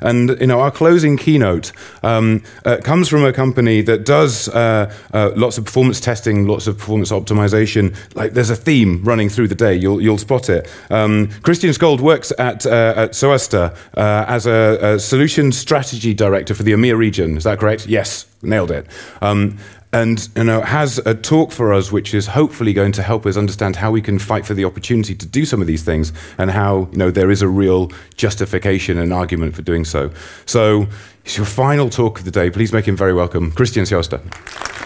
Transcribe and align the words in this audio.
And 0.00 0.38
you 0.40 0.46
know, 0.46 0.60
our 0.60 0.70
closing 0.70 1.16
keynote 1.16 1.72
um, 2.04 2.44
uh, 2.64 2.76
comes 2.84 3.08
from 3.08 3.24
a 3.24 3.32
company 3.32 3.80
that 3.82 4.04
does 4.04 4.48
uh, 4.50 4.94
uh, 5.12 5.32
lots 5.34 5.58
of 5.58 5.64
performance 5.64 5.98
testing, 5.98 6.46
lots 6.46 6.68
of 6.68 6.78
performance 6.78 7.10
optimization. 7.10 7.96
Like 8.14 8.34
there's 8.34 8.48
a 8.48 8.54
theme 8.54 9.02
running 9.02 9.28
through 9.28 9.48
the 9.48 9.56
day. 9.56 9.74
You'll 9.74 10.00
you'll 10.00 10.18
spot 10.18 10.48
it. 10.48 10.72
Um, 10.88 11.30
Christian 11.42 11.70
Skold 11.70 12.00
works 12.00 12.32
at 12.38 12.64
uh, 12.64 12.94
at 12.96 13.16
SOASTA 13.16 13.76
uh, 13.96 14.24
as 14.28 14.46
a, 14.46 14.78
a 14.80 14.98
solution 15.00 15.50
strategy 15.50 16.14
director 16.14 16.54
for 16.54 16.62
the 16.62 16.70
EMEA 16.70 16.96
region. 16.96 17.36
Is 17.36 17.42
that 17.42 17.58
correct? 17.58 17.88
Yes, 17.88 18.26
nailed 18.42 18.70
it. 18.70 18.86
Um, 19.20 19.58
and 19.96 20.28
you 20.36 20.44
know, 20.44 20.60
has 20.60 20.98
a 21.06 21.14
talk 21.14 21.50
for 21.50 21.72
us 21.72 21.90
which 21.90 22.12
is 22.12 22.26
hopefully 22.26 22.74
going 22.74 22.92
to 22.92 23.02
help 23.02 23.24
us 23.24 23.36
understand 23.36 23.76
how 23.76 23.90
we 23.90 24.02
can 24.02 24.18
fight 24.18 24.44
for 24.44 24.52
the 24.52 24.64
opportunity 24.64 25.14
to 25.14 25.26
do 25.26 25.46
some 25.46 25.62
of 25.62 25.66
these 25.66 25.82
things 25.82 26.12
and 26.36 26.50
how 26.50 26.86
you 26.92 26.98
know, 26.98 27.10
there 27.10 27.30
is 27.30 27.40
a 27.40 27.48
real 27.48 27.90
justification 28.14 28.98
and 28.98 29.10
argument 29.10 29.54
for 29.54 29.62
doing 29.62 29.86
so. 29.86 30.10
So 30.44 30.86
it's 31.24 31.38
your 31.38 31.46
final 31.46 31.88
talk 31.88 32.18
of 32.18 32.26
the 32.26 32.30
day. 32.30 32.50
Please 32.50 32.74
make 32.74 32.86
him 32.86 32.96
very 32.96 33.14
welcome. 33.14 33.52
Christian 33.52 33.84
Sjoste. 33.84 34.20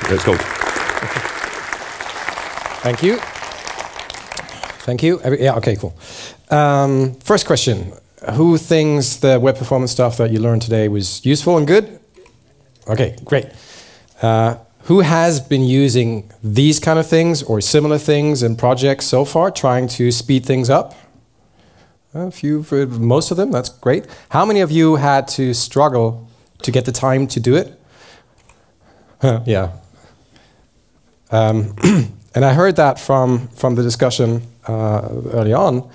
Let's 0.08 0.24
go. 0.24 0.36
Thank 2.82 3.02
you. 3.02 3.16
Thank 4.86 5.02
you. 5.02 5.20
Yeah, 5.38 5.56
okay, 5.56 5.74
cool. 5.74 5.92
Um, 6.50 7.14
first 7.16 7.46
question. 7.46 7.92
Who 8.34 8.58
thinks 8.58 9.16
the 9.16 9.40
web 9.40 9.56
performance 9.56 9.90
stuff 9.90 10.18
that 10.18 10.30
you 10.30 10.38
learned 10.38 10.62
today 10.62 10.88
was 10.88 11.24
useful 11.26 11.58
and 11.58 11.66
good? 11.66 11.98
Okay, 12.86 13.16
great. 13.24 13.46
Uh, 14.22 14.56
who 14.84 15.00
has 15.00 15.40
been 15.40 15.62
using 15.62 16.30
these 16.42 16.80
kind 16.80 16.98
of 16.98 17.06
things 17.06 17.42
or 17.42 17.60
similar 17.60 17.98
things 17.98 18.42
in 18.42 18.56
projects 18.56 19.06
so 19.06 19.24
far, 19.24 19.50
trying 19.50 19.88
to 19.88 20.10
speed 20.10 20.44
things 20.44 20.70
up? 20.70 20.94
A 22.12 22.30
few, 22.30 22.62
for 22.62 22.86
most 22.86 23.30
of 23.30 23.36
them, 23.36 23.52
that's 23.52 23.68
great. 23.68 24.06
How 24.30 24.44
many 24.44 24.60
of 24.60 24.70
you 24.72 24.96
had 24.96 25.28
to 25.28 25.54
struggle 25.54 26.28
to 26.62 26.72
get 26.72 26.84
the 26.84 26.92
time 26.92 27.26
to 27.28 27.40
do 27.40 27.54
it? 27.54 27.80
Huh, 29.20 29.42
yeah. 29.46 29.72
Um, 31.30 31.76
and 32.34 32.44
I 32.44 32.54
heard 32.54 32.76
that 32.76 32.98
from, 32.98 33.48
from 33.48 33.76
the 33.76 33.82
discussion 33.82 34.42
uh, 34.66 35.08
early 35.32 35.52
on. 35.52 35.88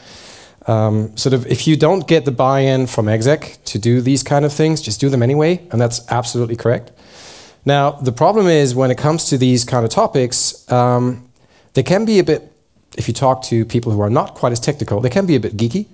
Um, 0.67 1.15
sort 1.17 1.33
of, 1.33 1.45
if 1.47 1.67
you 1.67 1.75
don't 1.75 2.07
get 2.07 2.25
the 2.25 2.31
buy-in 2.31 2.87
from 2.87 3.07
exec 3.07 3.57
to 3.65 3.77
do 3.77 4.01
these 4.01 4.23
kind 4.23 4.45
of 4.45 4.53
things, 4.53 4.81
just 4.81 4.99
do 4.99 5.09
them 5.09 5.21
anyway, 5.21 5.67
and 5.71 5.79
that's 5.79 6.01
absolutely 6.09 6.55
correct. 6.55 6.91
Now, 7.65 7.91
the 7.91 8.11
problem 8.11 8.47
is 8.47 8.75
when 8.75 8.91
it 8.91 8.97
comes 8.97 9.25
to 9.25 9.37
these 9.37 9.65
kind 9.65 9.83
of 9.83 9.91
topics, 9.91 10.71
um, 10.71 11.27
they 11.73 11.83
can 11.83 12.05
be 12.05 12.19
a 12.19 12.23
bit, 12.23 12.51
if 12.97 13.07
you 13.07 13.13
talk 13.13 13.41
to 13.43 13.65
people 13.65 13.91
who 13.91 14.01
are 14.01 14.09
not 14.09 14.35
quite 14.35 14.51
as 14.51 14.59
technical, 14.59 15.01
they 15.01 15.09
can 15.09 15.25
be 15.25 15.35
a 15.35 15.39
bit 15.39 15.57
geeky. 15.57 15.87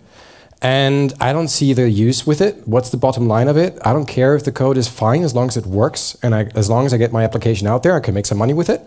And 0.62 1.14
I 1.20 1.34
don't 1.34 1.48
see 1.48 1.74
the 1.74 1.90
use 1.90 2.28
with 2.28 2.40
it. 2.40 2.68
What's 2.68 2.92
the 2.92 2.98
bottom 2.98 3.26
line 3.28 3.48
of 3.48 3.58
it? 3.58 3.80
I 3.84 3.94
don't 3.94 4.06
care 4.06 4.36
if 4.36 4.44
the 4.44 4.52
code 4.52 4.78
is 4.78 4.88
fine 4.88 5.24
as 5.24 5.34
long 5.34 5.48
as 5.48 5.58
it 5.58 5.66
works 5.66 6.16
and 6.22 6.36
I, 6.36 6.44
as 6.54 6.70
long 6.70 6.86
as 6.86 6.94
I 6.94 6.98
get 6.98 7.12
my 7.12 7.24
application 7.24 7.66
out 7.68 7.82
there, 7.82 7.96
I 7.96 8.00
can 8.00 8.14
make 8.14 8.28
some 8.28 8.38
money 8.38 8.54
with 8.54 8.70
it. 8.70 8.82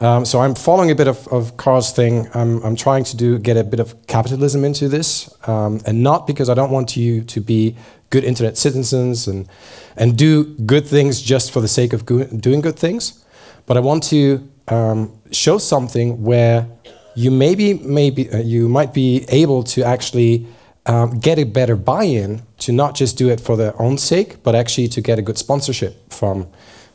Um, 0.00 0.24
so 0.24 0.40
I'm 0.40 0.54
following 0.54 0.90
a 0.90 0.94
bit 0.94 1.08
of, 1.08 1.26
of 1.28 1.56
Carl's 1.56 1.92
thing. 1.92 2.28
I'm, 2.34 2.62
I'm, 2.62 2.76
trying 2.76 3.04
to 3.04 3.16
do 3.16 3.38
get 3.38 3.56
a 3.56 3.64
bit 3.64 3.80
of 3.80 4.06
capitalism 4.06 4.62
into 4.62 4.88
this, 4.88 5.34
um, 5.48 5.80
and 5.86 6.02
not 6.02 6.26
because 6.26 6.50
I 6.50 6.54
don't 6.54 6.70
want 6.70 6.98
you 6.98 7.22
to 7.22 7.40
be 7.40 7.76
good 8.10 8.24
internet 8.24 8.56
citizens 8.56 9.26
and 9.26 9.48
and 9.96 10.16
do 10.16 10.44
good 10.66 10.86
things 10.86 11.20
just 11.22 11.50
for 11.52 11.60
the 11.60 11.68
sake 11.68 11.92
of 11.92 12.04
go 12.04 12.24
doing 12.24 12.60
good 12.60 12.78
things, 12.78 13.24
but 13.66 13.76
I 13.76 13.80
want 13.80 14.02
to 14.04 14.48
um, 14.68 15.12
show 15.30 15.58
something 15.58 16.22
where 16.22 16.66
you 17.14 17.30
maybe 17.30 17.74
maybe 17.74 18.30
uh, 18.30 18.38
you 18.38 18.68
might 18.68 18.92
be 18.92 19.24
able 19.28 19.62
to 19.62 19.82
actually 19.82 20.46
um, 20.86 21.18
get 21.18 21.38
a 21.38 21.44
better 21.44 21.76
buy-in 21.76 22.42
to 22.58 22.72
not 22.72 22.94
just 22.94 23.18
do 23.18 23.28
it 23.28 23.40
for 23.40 23.56
their 23.56 23.80
own 23.80 23.98
sake, 23.98 24.42
but 24.42 24.54
actually 24.54 24.88
to 24.88 25.00
get 25.00 25.18
a 25.18 25.22
good 25.22 25.38
sponsorship 25.38 26.12
from 26.12 26.46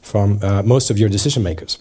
from 0.01 0.39
uh, 0.41 0.63
most 0.63 0.89
of 0.89 0.97
your 0.97 1.09
decision 1.09 1.43
makers. 1.43 1.77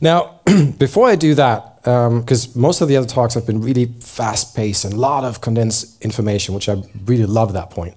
Now, 0.00 0.40
before 0.78 1.08
I 1.08 1.16
do 1.16 1.34
that, 1.34 1.67
because 1.82 2.56
um, 2.56 2.60
most 2.60 2.80
of 2.80 2.88
the 2.88 2.96
other 2.96 3.06
talks 3.06 3.34
have 3.34 3.46
been 3.46 3.60
really 3.60 3.86
fast-paced 4.00 4.84
and 4.84 4.94
a 4.94 4.96
lot 4.96 5.24
of 5.24 5.40
condensed 5.40 6.02
information, 6.02 6.54
which 6.54 6.68
I 6.68 6.82
really 7.04 7.26
love 7.26 7.52
that 7.52 7.70
point. 7.70 7.94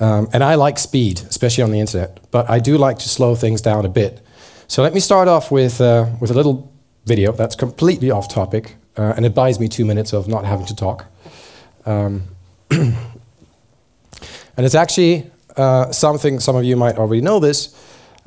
Um, 0.00 0.28
and 0.32 0.42
I 0.42 0.54
like 0.54 0.78
speed, 0.78 1.20
especially 1.28 1.62
on 1.62 1.70
the 1.70 1.78
internet, 1.78 2.18
but 2.30 2.48
I 2.50 2.58
do 2.58 2.78
like 2.78 2.98
to 2.98 3.08
slow 3.08 3.34
things 3.34 3.60
down 3.60 3.84
a 3.84 3.88
bit. 3.88 4.20
So 4.66 4.82
let 4.82 4.94
me 4.94 5.00
start 5.00 5.28
off 5.28 5.50
with, 5.50 5.80
uh, 5.80 6.06
with 6.20 6.30
a 6.30 6.34
little 6.34 6.72
video 7.04 7.32
that's 7.32 7.54
completely 7.54 8.10
off 8.10 8.28
topic, 8.28 8.76
uh, 8.96 9.12
and 9.16 9.26
it 9.26 9.34
buys 9.34 9.60
me 9.60 9.68
two 9.68 9.84
minutes 9.84 10.12
of 10.12 10.28
not 10.28 10.44
having 10.44 10.66
to 10.66 10.74
talk. 10.74 11.04
Um, 11.84 12.22
and 12.70 12.96
it's 14.56 14.74
actually 14.74 15.30
uh, 15.56 15.92
something, 15.92 16.40
some 16.40 16.56
of 16.56 16.64
you 16.64 16.76
might 16.76 16.96
already 16.96 17.20
know 17.20 17.38
this, 17.38 17.76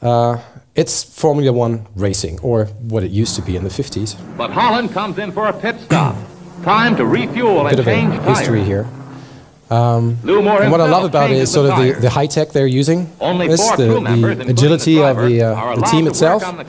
uh, 0.01 0.37
it's 0.75 1.03
Formula 1.03 1.53
One 1.53 1.87
racing, 1.95 2.39
or 2.41 2.65
what 2.65 3.03
it 3.03 3.11
used 3.11 3.35
to 3.37 3.41
be 3.41 3.55
in 3.55 3.63
the 3.63 3.69
50s. 3.69 4.15
But 4.37 4.51
Holland 4.51 4.91
comes 4.91 5.17
in 5.17 5.31
for 5.31 5.47
a 5.47 5.53
pit 5.53 5.79
stop. 5.79 6.15
Time 6.63 6.95
to 6.97 7.05
refuel 7.05 7.65
and 7.67 7.83
change 7.83 8.15
tires. 8.15 8.39
history 8.39 8.63
here. 8.63 8.87
Um, 9.69 10.17
and 10.23 10.71
what 10.71 10.81
I 10.81 10.87
love 10.87 11.05
about 11.05 11.31
it 11.31 11.37
is 11.37 11.51
sort 11.51 11.71
of 11.71 11.79
the, 11.79 11.93
the 12.01 12.09
high 12.09 12.27
tech 12.27 12.49
they're 12.49 12.67
using. 12.67 13.11
Only 13.19 13.47
this, 13.47 13.67
the, 13.71 13.99
the 13.99 14.45
agility 14.49 14.95
the 14.95 15.07
of 15.07 15.17
the, 15.17 15.41
uh, 15.41 15.75
the 15.75 15.81
team 15.83 16.07
itself, 16.07 16.43
uh, 16.43 16.59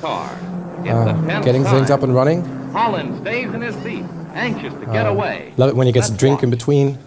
getting 1.43 1.65
time. 1.65 1.75
things 1.75 1.91
up 1.91 2.03
and 2.03 2.15
running. 2.15 2.43
Holland 2.73 3.21
stays 3.21 3.53
in 3.53 3.61
his 3.61 3.75
seat, 3.77 4.05
anxious 4.33 4.73
to 4.75 4.87
get 4.87 5.07
uh, 5.07 5.11
away. 5.11 5.53
Love 5.57 5.71
it 5.71 5.77
when 5.77 5.87
he 5.87 5.93
gets 5.93 6.09
Let's 6.09 6.17
a 6.17 6.21
drink 6.21 6.37
walk. 6.39 6.45
in 6.45 6.51
between. 6.51 6.99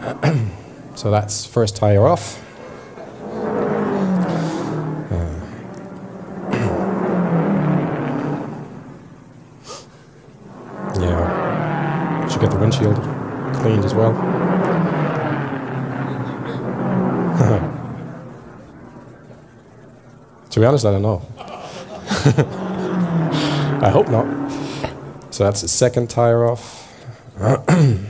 so 0.94 1.10
that's 1.10 1.44
first 1.44 1.76
tire 1.76 2.06
off. 2.06 2.42
Windshield 12.70 12.96
cleaned 13.56 13.84
as 13.84 13.94
well. 13.94 14.12
to 20.50 20.60
be 20.60 20.66
honest, 20.66 20.84
I 20.84 20.92
don't 20.92 21.02
know. 21.02 21.22
I 23.82 23.88
hope 23.90 24.08
not. 24.08 24.26
So 25.32 25.44
that's 25.44 25.62
the 25.62 25.68
second 25.68 26.10
tire 26.10 26.44
off. 26.44 26.86
the 27.38 28.04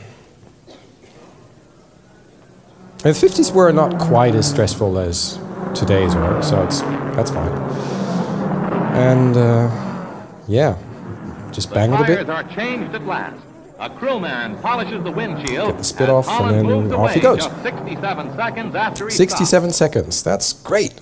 50s 3.04 3.53
were 3.53 3.72
not 3.72 3.99
quite 3.99 4.34
as 4.34 4.50
stressful 4.50 4.99
as 4.99 5.38
today's 5.75 6.15
were, 6.15 6.43
so 6.43 6.62
it's, 6.65 6.81
that's 6.81 7.31
fine. 7.31 7.53
And 8.94 9.37
uh, 9.37 9.70
yeah, 10.49 10.76
just 11.53 11.72
bang 11.72 11.93
it 11.93 12.00
a 12.00 12.04
bit. 12.04 12.28
are 12.28 12.43
changed 12.49 12.94
at 12.94 13.06
last. 13.06 13.41
A 13.81 13.89
crewman 13.89 14.59
polishes 14.59 15.03
the 15.03 15.11
windshield. 15.11 15.69
Get 15.69 15.79
the 15.79 15.85
spit 15.85 16.11
off, 16.11 16.29
and 16.29 16.69
then 16.69 16.93
off 16.93 17.15
he 17.15 17.21
goes. 17.21 17.45
67 17.63 18.37
seconds 18.37 18.75
after 18.75 19.07
he 19.07 19.11
67 19.11 19.71
stopped. 19.71 19.79
seconds. 19.79 20.23
That's 20.23 20.53
great. 20.53 20.93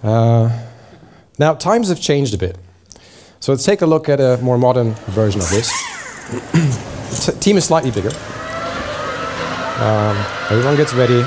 Uh, 0.00 0.56
now, 1.36 1.54
times 1.54 1.88
have 1.88 2.00
changed 2.00 2.32
a 2.32 2.38
bit. 2.38 2.56
So 3.40 3.50
let's 3.50 3.64
take 3.64 3.82
a 3.82 3.86
look 3.86 4.08
at 4.08 4.20
a 4.20 4.38
more 4.40 4.56
modern 4.56 4.92
version 5.08 5.40
of 5.40 5.50
this. 5.50 5.68
the 7.26 7.32
team 7.40 7.56
is 7.56 7.64
slightly 7.64 7.90
bigger. 7.90 8.12
Um, 9.80 10.16
everyone 10.50 10.76
gets 10.76 10.94
ready. 10.94 11.24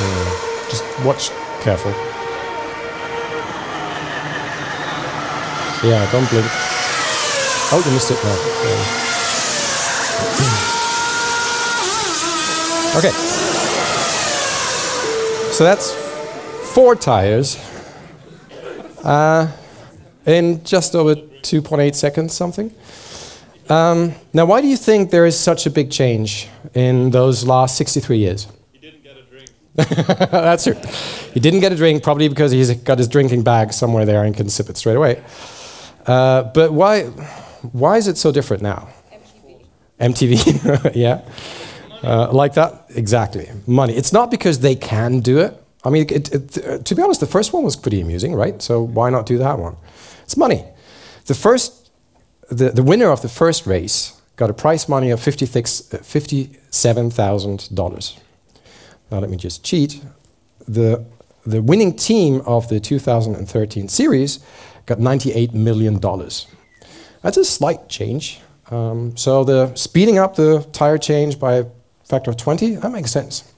Uh, 0.00 0.68
just 0.68 0.84
watch 1.04 1.30
careful. 1.62 2.15
Yeah, 5.86 6.10
don't 6.10 6.28
blink. 6.30 6.46
Oh, 7.70 7.82
you 7.84 7.92
missed 7.92 8.10
it 8.10 8.18
now. 8.24 8.36
Yeah. 8.64 9.06
Okay. 12.98 13.12
So 15.52 15.62
that's 15.64 15.92
four 16.74 16.96
tires 16.96 17.56
uh, 19.04 19.50
in 20.26 20.64
just 20.64 20.96
over 20.96 21.14
2.8 21.14 21.94
seconds, 21.94 22.34
something. 22.34 22.74
Um, 23.68 24.14
now, 24.32 24.44
why 24.44 24.60
do 24.60 24.66
you 24.66 24.76
think 24.76 25.10
there 25.10 25.26
is 25.26 25.38
such 25.38 25.66
a 25.66 25.70
big 25.70 25.90
change 25.90 26.48
in 26.74 27.10
those 27.10 27.46
last 27.46 27.76
63 27.76 28.18
years? 28.18 28.48
He 28.72 28.78
didn't 28.78 29.02
get 29.04 29.16
a 29.16 29.22
drink. 29.22 29.50
That's 30.30 30.64
true. 30.64 30.74
He 31.32 31.40
didn't 31.40 31.60
get 31.60 31.72
a 31.72 31.76
drink, 31.76 32.02
probably 32.02 32.28
because 32.28 32.50
he's 32.50 32.74
got 32.76 32.98
his 32.98 33.08
drinking 33.08 33.42
bag 33.42 33.72
somewhere 33.72 34.04
there 34.04 34.24
and 34.24 34.36
can 34.36 34.48
sip 34.48 34.68
it 34.68 34.76
straight 34.76 34.96
away. 34.96 35.22
Uh, 36.06 36.44
but 36.54 36.72
why, 36.72 37.04
why 37.72 37.96
is 37.96 38.08
it 38.08 38.16
so 38.16 38.32
different 38.32 38.62
now? 38.62 38.88
MTV. 40.00 40.00
MTV, 40.00 40.92
yeah. 40.94 41.22
Uh, 42.02 42.30
like 42.32 42.54
that? 42.54 42.86
Exactly. 42.90 43.48
Money. 43.66 43.94
It's 43.94 44.12
not 44.12 44.30
because 44.30 44.60
they 44.60 44.76
can 44.76 45.20
do 45.20 45.38
it. 45.38 45.62
I 45.84 45.90
mean, 45.90 46.06
it, 46.08 46.32
it, 46.32 46.84
to 46.84 46.94
be 46.94 47.02
honest, 47.02 47.20
the 47.20 47.26
first 47.26 47.52
one 47.52 47.64
was 47.64 47.76
pretty 47.76 48.00
amusing, 48.00 48.34
right? 48.34 48.60
So 48.60 48.82
why 48.82 49.10
not 49.10 49.26
do 49.26 49.38
that 49.38 49.58
one? 49.58 49.76
It's 50.24 50.36
money. 50.36 50.64
The 51.26 51.34
first 51.34 51.86
the, 52.48 52.70
the 52.70 52.82
winner 52.82 53.10
of 53.10 53.22
the 53.22 53.28
first 53.28 53.66
race 53.66 54.20
got 54.36 54.50
a 54.50 54.54
prize 54.54 54.88
money 54.88 55.10
of 55.10 55.20
56 55.20 55.94
uh, 55.94 55.98
$57,000. 55.98 58.18
Now 59.10 59.18
let 59.18 59.30
me 59.30 59.36
just 59.36 59.64
cheat. 59.64 60.00
The, 60.68 61.04
the 61.44 61.60
winning 61.62 61.96
team 61.96 62.42
of 62.44 62.68
the 62.68 62.80
2013 62.80 63.88
series 63.88 64.40
got 64.86 64.98
$98 64.98 65.52
million. 65.52 66.00
That's 67.22 67.36
a 67.36 67.44
slight 67.44 67.88
change. 67.88 68.40
Um, 68.70 69.16
so 69.16 69.44
the 69.44 69.74
speeding 69.74 70.18
up 70.18 70.36
the 70.36 70.66
tire 70.72 70.98
change 70.98 71.38
by 71.38 71.54
a 71.54 71.66
factor 72.04 72.30
of 72.30 72.36
20, 72.36 72.76
that 72.76 72.90
makes 72.90 73.10
sense. 73.10 73.52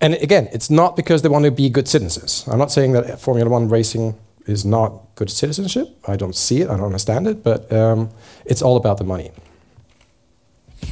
And 0.00 0.14
again, 0.14 0.48
it's 0.52 0.68
not 0.68 0.96
because 0.96 1.22
they 1.22 1.28
want 1.28 1.44
to 1.44 1.52
be 1.52 1.70
good 1.70 1.86
citizens. 1.86 2.44
I'm 2.48 2.58
not 2.58 2.72
saying 2.72 2.92
that 2.92 3.20
Formula 3.20 3.48
One 3.48 3.68
racing 3.68 4.18
is 4.46 4.64
not 4.64 5.14
good 5.14 5.30
citizenship. 5.30 5.88
I 6.08 6.16
don't 6.16 6.34
see 6.34 6.60
it, 6.62 6.68
I 6.68 6.76
don't 6.76 6.86
understand 6.86 7.28
it, 7.28 7.44
but 7.44 7.72
um, 7.72 8.10
it's 8.44 8.62
all 8.62 8.76
about 8.76 8.98
the 8.98 9.04
money. 9.04 9.30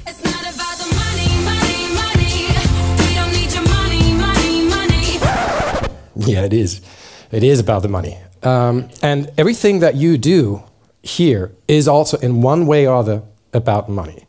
It's 0.06 0.22
not 0.22 0.42
about 0.42 0.78
the 0.78 0.94
money, 0.94 1.28
money, 1.42 1.92
money. 1.94 2.46
We 3.02 3.14
don't 3.14 3.32
need 3.32 3.52
your 3.52 3.66
money, 3.68 4.12
money, 4.14 4.68
money. 4.68 5.18
Yeah, 6.14 6.44
it 6.44 6.52
is. 6.52 6.80
It 7.32 7.42
is 7.42 7.58
about 7.58 7.82
the 7.82 7.88
money. 7.88 8.16
Um, 8.42 8.88
and 9.02 9.30
everything 9.36 9.80
that 9.80 9.94
you 9.94 10.18
do 10.18 10.62
here 11.02 11.52
is 11.68 11.88
also, 11.88 12.18
in 12.18 12.42
one 12.42 12.66
way 12.66 12.86
or 12.86 12.96
other, 12.96 13.22
about 13.52 13.88
money. 13.88 14.26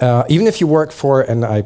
Uh, 0.00 0.24
even 0.28 0.46
if 0.46 0.60
you 0.60 0.66
work 0.66 0.92
for, 0.92 1.22
and 1.22 1.44
I, 1.44 1.64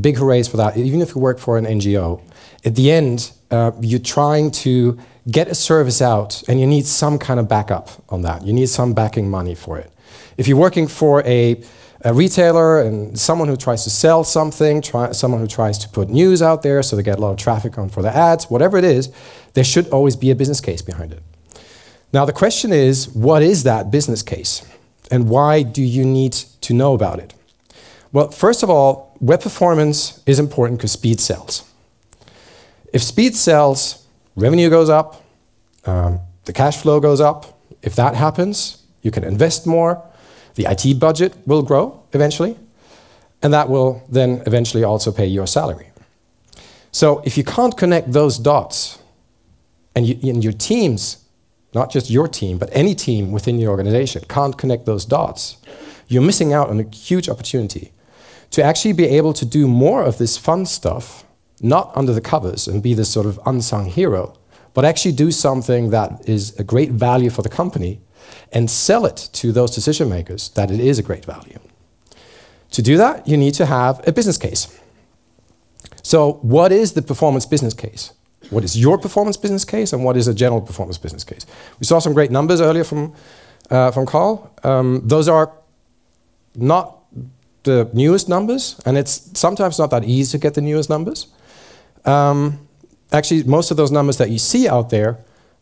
big 0.00 0.16
hoorays 0.16 0.48
for 0.48 0.56
that, 0.58 0.76
even 0.76 1.00
if 1.00 1.14
you 1.14 1.20
work 1.20 1.38
for 1.38 1.56
an 1.58 1.64
NGO, 1.64 2.20
at 2.64 2.74
the 2.74 2.90
end, 2.90 3.32
uh, 3.50 3.72
you're 3.80 3.98
trying 4.00 4.50
to 4.50 4.98
get 5.30 5.48
a 5.48 5.54
service 5.54 6.02
out 6.02 6.42
and 6.48 6.60
you 6.60 6.66
need 6.66 6.86
some 6.86 7.18
kind 7.18 7.40
of 7.40 7.48
backup 7.48 7.90
on 8.08 8.22
that. 8.22 8.44
You 8.44 8.52
need 8.52 8.68
some 8.68 8.92
backing 8.92 9.30
money 9.30 9.54
for 9.54 9.78
it. 9.78 9.90
If 10.36 10.46
you're 10.48 10.58
working 10.58 10.86
for 10.86 11.22
a, 11.24 11.62
a 12.06 12.14
retailer 12.14 12.80
and 12.80 13.18
someone 13.18 13.48
who 13.48 13.56
tries 13.56 13.82
to 13.82 13.90
sell 13.90 14.22
something, 14.22 14.80
try, 14.80 15.10
someone 15.10 15.40
who 15.40 15.48
tries 15.48 15.76
to 15.76 15.88
put 15.88 16.08
news 16.08 16.40
out 16.40 16.62
there 16.62 16.80
so 16.80 16.94
they 16.94 17.02
get 17.02 17.18
a 17.18 17.20
lot 17.20 17.32
of 17.32 17.36
traffic 17.36 17.76
on 17.78 17.88
for 17.88 18.00
the 18.00 18.16
ads, 18.16 18.48
whatever 18.48 18.78
it 18.78 18.84
is, 18.84 19.12
there 19.54 19.64
should 19.64 19.88
always 19.88 20.14
be 20.14 20.30
a 20.30 20.36
business 20.36 20.60
case 20.60 20.82
behind 20.82 21.12
it. 21.12 21.20
Now, 22.12 22.24
the 22.24 22.32
question 22.32 22.72
is 22.72 23.08
what 23.08 23.42
is 23.42 23.64
that 23.64 23.90
business 23.90 24.22
case? 24.22 24.64
And 25.10 25.28
why 25.28 25.64
do 25.64 25.82
you 25.82 26.04
need 26.04 26.34
to 26.60 26.72
know 26.72 26.94
about 26.94 27.18
it? 27.18 27.34
Well, 28.12 28.30
first 28.30 28.62
of 28.62 28.70
all, 28.70 29.16
web 29.20 29.40
performance 29.40 30.22
is 30.26 30.38
important 30.38 30.78
because 30.78 30.92
speed 30.92 31.18
sells. 31.18 31.68
If 32.92 33.02
speed 33.02 33.34
sells, 33.34 34.06
revenue 34.36 34.70
goes 34.70 34.88
up, 34.88 35.24
um, 35.84 36.20
the 36.44 36.52
cash 36.52 36.76
flow 36.76 37.00
goes 37.00 37.20
up. 37.20 37.60
If 37.82 37.96
that 37.96 38.14
happens, 38.14 38.84
you 39.02 39.10
can 39.10 39.24
invest 39.24 39.66
more, 39.66 40.04
the 40.56 40.66
IT 40.68 40.98
budget 40.98 41.34
will 41.46 41.62
grow 41.62 42.02
eventually, 42.12 42.58
and 43.42 43.52
that 43.52 43.68
will 43.68 44.02
then 44.08 44.42
eventually 44.46 44.84
also 44.84 45.12
pay 45.12 45.26
your 45.26 45.46
salary. 45.46 45.90
So 46.90 47.22
if 47.24 47.38
you 47.38 47.44
can't 47.44 47.76
connect 47.76 48.12
those 48.12 48.38
dots, 48.38 48.98
and, 49.94 50.06
you, 50.06 50.30
and 50.30 50.44
your 50.44 50.52
teams, 50.52 51.24
not 51.74 51.90
just 51.90 52.10
your 52.10 52.28
team, 52.28 52.58
but 52.58 52.68
any 52.72 52.94
team 52.94 53.32
within 53.32 53.58
your 53.58 53.70
organization, 53.70 54.22
can't 54.28 54.56
connect 54.56 54.86
those 54.86 55.04
dots, 55.04 55.56
you're 56.08 56.22
missing 56.22 56.52
out 56.52 56.68
on 56.68 56.80
a 56.80 56.94
huge 56.94 57.28
opportunity 57.28 57.92
to 58.50 58.62
actually 58.62 58.92
be 58.92 59.06
able 59.06 59.32
to 59.32 59.44
do 59.44 59.66
more 59.66 60.02
of 60.02 60.18
this 60.18 60.36
fun 60.36 60.66
stuff, 60.66 61.24
not 61.60 61.90
under 61.96 62.12
the 62.12 62.20
covers 62.20 62.68
and 62.68 62.82
be 62.82 62.94
this 62.94 63.10
sort 63.10 63.26
of 63.26 63.40
unsung 63.46 63.86
hero, 63.86 64.36
but 64.74 64.84
actually 64.84 65.12
do 65.12 65.30
something 65.30 65.90
that 65.90 66.28
is 66.28 66.58
a 66.58 66.64
great 66.64 66.90
value 66.90 67.30
for 67.30 67.42
the 67.42 67.48
company 67.48 68.00
and 68.52 68.70
sell 68.70 69.06
it 69.06 69.28
to 69.32 69.52
those 69.52 69.74
decision 69.74 70.08
makers 70.08 70.50
that 70.50 70.70
it 70.70 70.80
is 70.80 70.98
a 70.98 71.02
great 71.02 71.24
value. 71.24 71.58
To 72.72 72.82
do 72.82 72.96
that, 72.96 73.26
you 73.26 73.36
need 73.36 73.54
to 73.54 73.66
have 73.66 74.06
a 74.06 74.12
business 74.12 74.36
case. 74.36 74.78
So, 76.02 76.34
what 76.42 76.72
is 76.72 76.92
the 76.92 77.02
performance 77.02 77.46
business 77.46 77.74
case? 77.74 78.12
What 78.50 78.64
is 78.64 78.78
your 78.78 78.98
performance 78.98 79.36
business 79.36 79.64
case, 79.64 79.92
and 79.92 80.04
what 80.04 80.16
is 80.16 80.28
a 80.28 80.34
general 80.34 80.60
performance 80.60 80.98
business 80.98 81.24
case? 81.24 81.46
We 81.80 81.86
saw 81.86 81.98
some 81.98 82.12
great 82.12 82.30
numbers 82.30 82.60
earlier 82.60 82.84
from, 82.84 83.12
uh, 83.70 83.90
from 83.90 84.06
Carl. 84.06 84.52
Um, 84.62 85.02
those 85.04 85.28
are 85.28 85.52
not 86.54 86.96
the 87.64 87.90
newest 87.92 88.28
numbers, 88.28 88.80
and 88.86 88.96
it's 88.96 89.30
sometimes 89.38 89.78
not 89.78 89.90
that 89.90 90.04
easy 90.04 90.38
to 90.38 90.42
get 90.42 90.54
the 90.54 90.60
newest 90.60 90.88
numbers. 90.88 91.26
Um, 92.04 92.68
actually, 93.12 93.42
most 93.44 93.70
of 93.70 93.76
those 93.76 93.90
numbers 93.90 94.18
that 94.18 94.30
you 94.30 94.38
see 94.38 94.68
out 94.68 94.90
there 94.90 95.18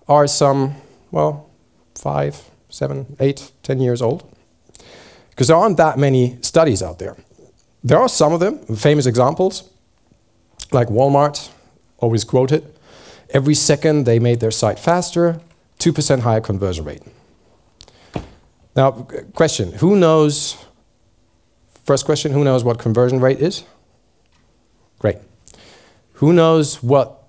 are 0.07 0.27
some, 0.27 0.75
well, 1.11 1.49
five, 1.95 2.51
seven, 2.75 3.17
eight, 3.21 3.53
ten 3.63 3.79
years 3.81 4.03
old. 4.03 4.25
Because 5.31 5.47
there 5.47 5.57
aren't 5.57 5.77
that 5.77 5.97
many 5.97 6.39
studies 6.43 6.83
out 6.83 6.99
there. 6.99 7.17
There 7.85 7.99
are 7.99 8.09
some 8.09 8.33
of 8.33 8.41
them, 8.41 8.59
famous 8.77 9.07
examples, 9.07 9.69
like 10.73 10.89
Walmart, 10.89 11.51
always 11.99 12.25
quoted. 12.25 12.65
Every 13.31 13.55
second 13.55 14.05
they 14.07 14.19
made 14.19 14.41
their 14.41 14.51
site 14.51 14.79
faster, 14.79 15.41
2% 15.79 16.21
higher 16.21 16.41
conversion 16.41 16.85
rate. 16.85 17.03
Now, 18.75 18.91
question 19.35 19.73
who 19.75 19.95
knows? 19.97 20.57
First 21.85 22.05
question 22.05 22.33
who 22.33 22.43
knows 22.43 22.65
what 22.65 22.79
conversion 22.79 23.21
rate 23.21 23.41
is? 23.41 23.65
Great. 24.99 25.19
Who 26.15 26.33
knows 26.33 26.83
what 26.83 27.23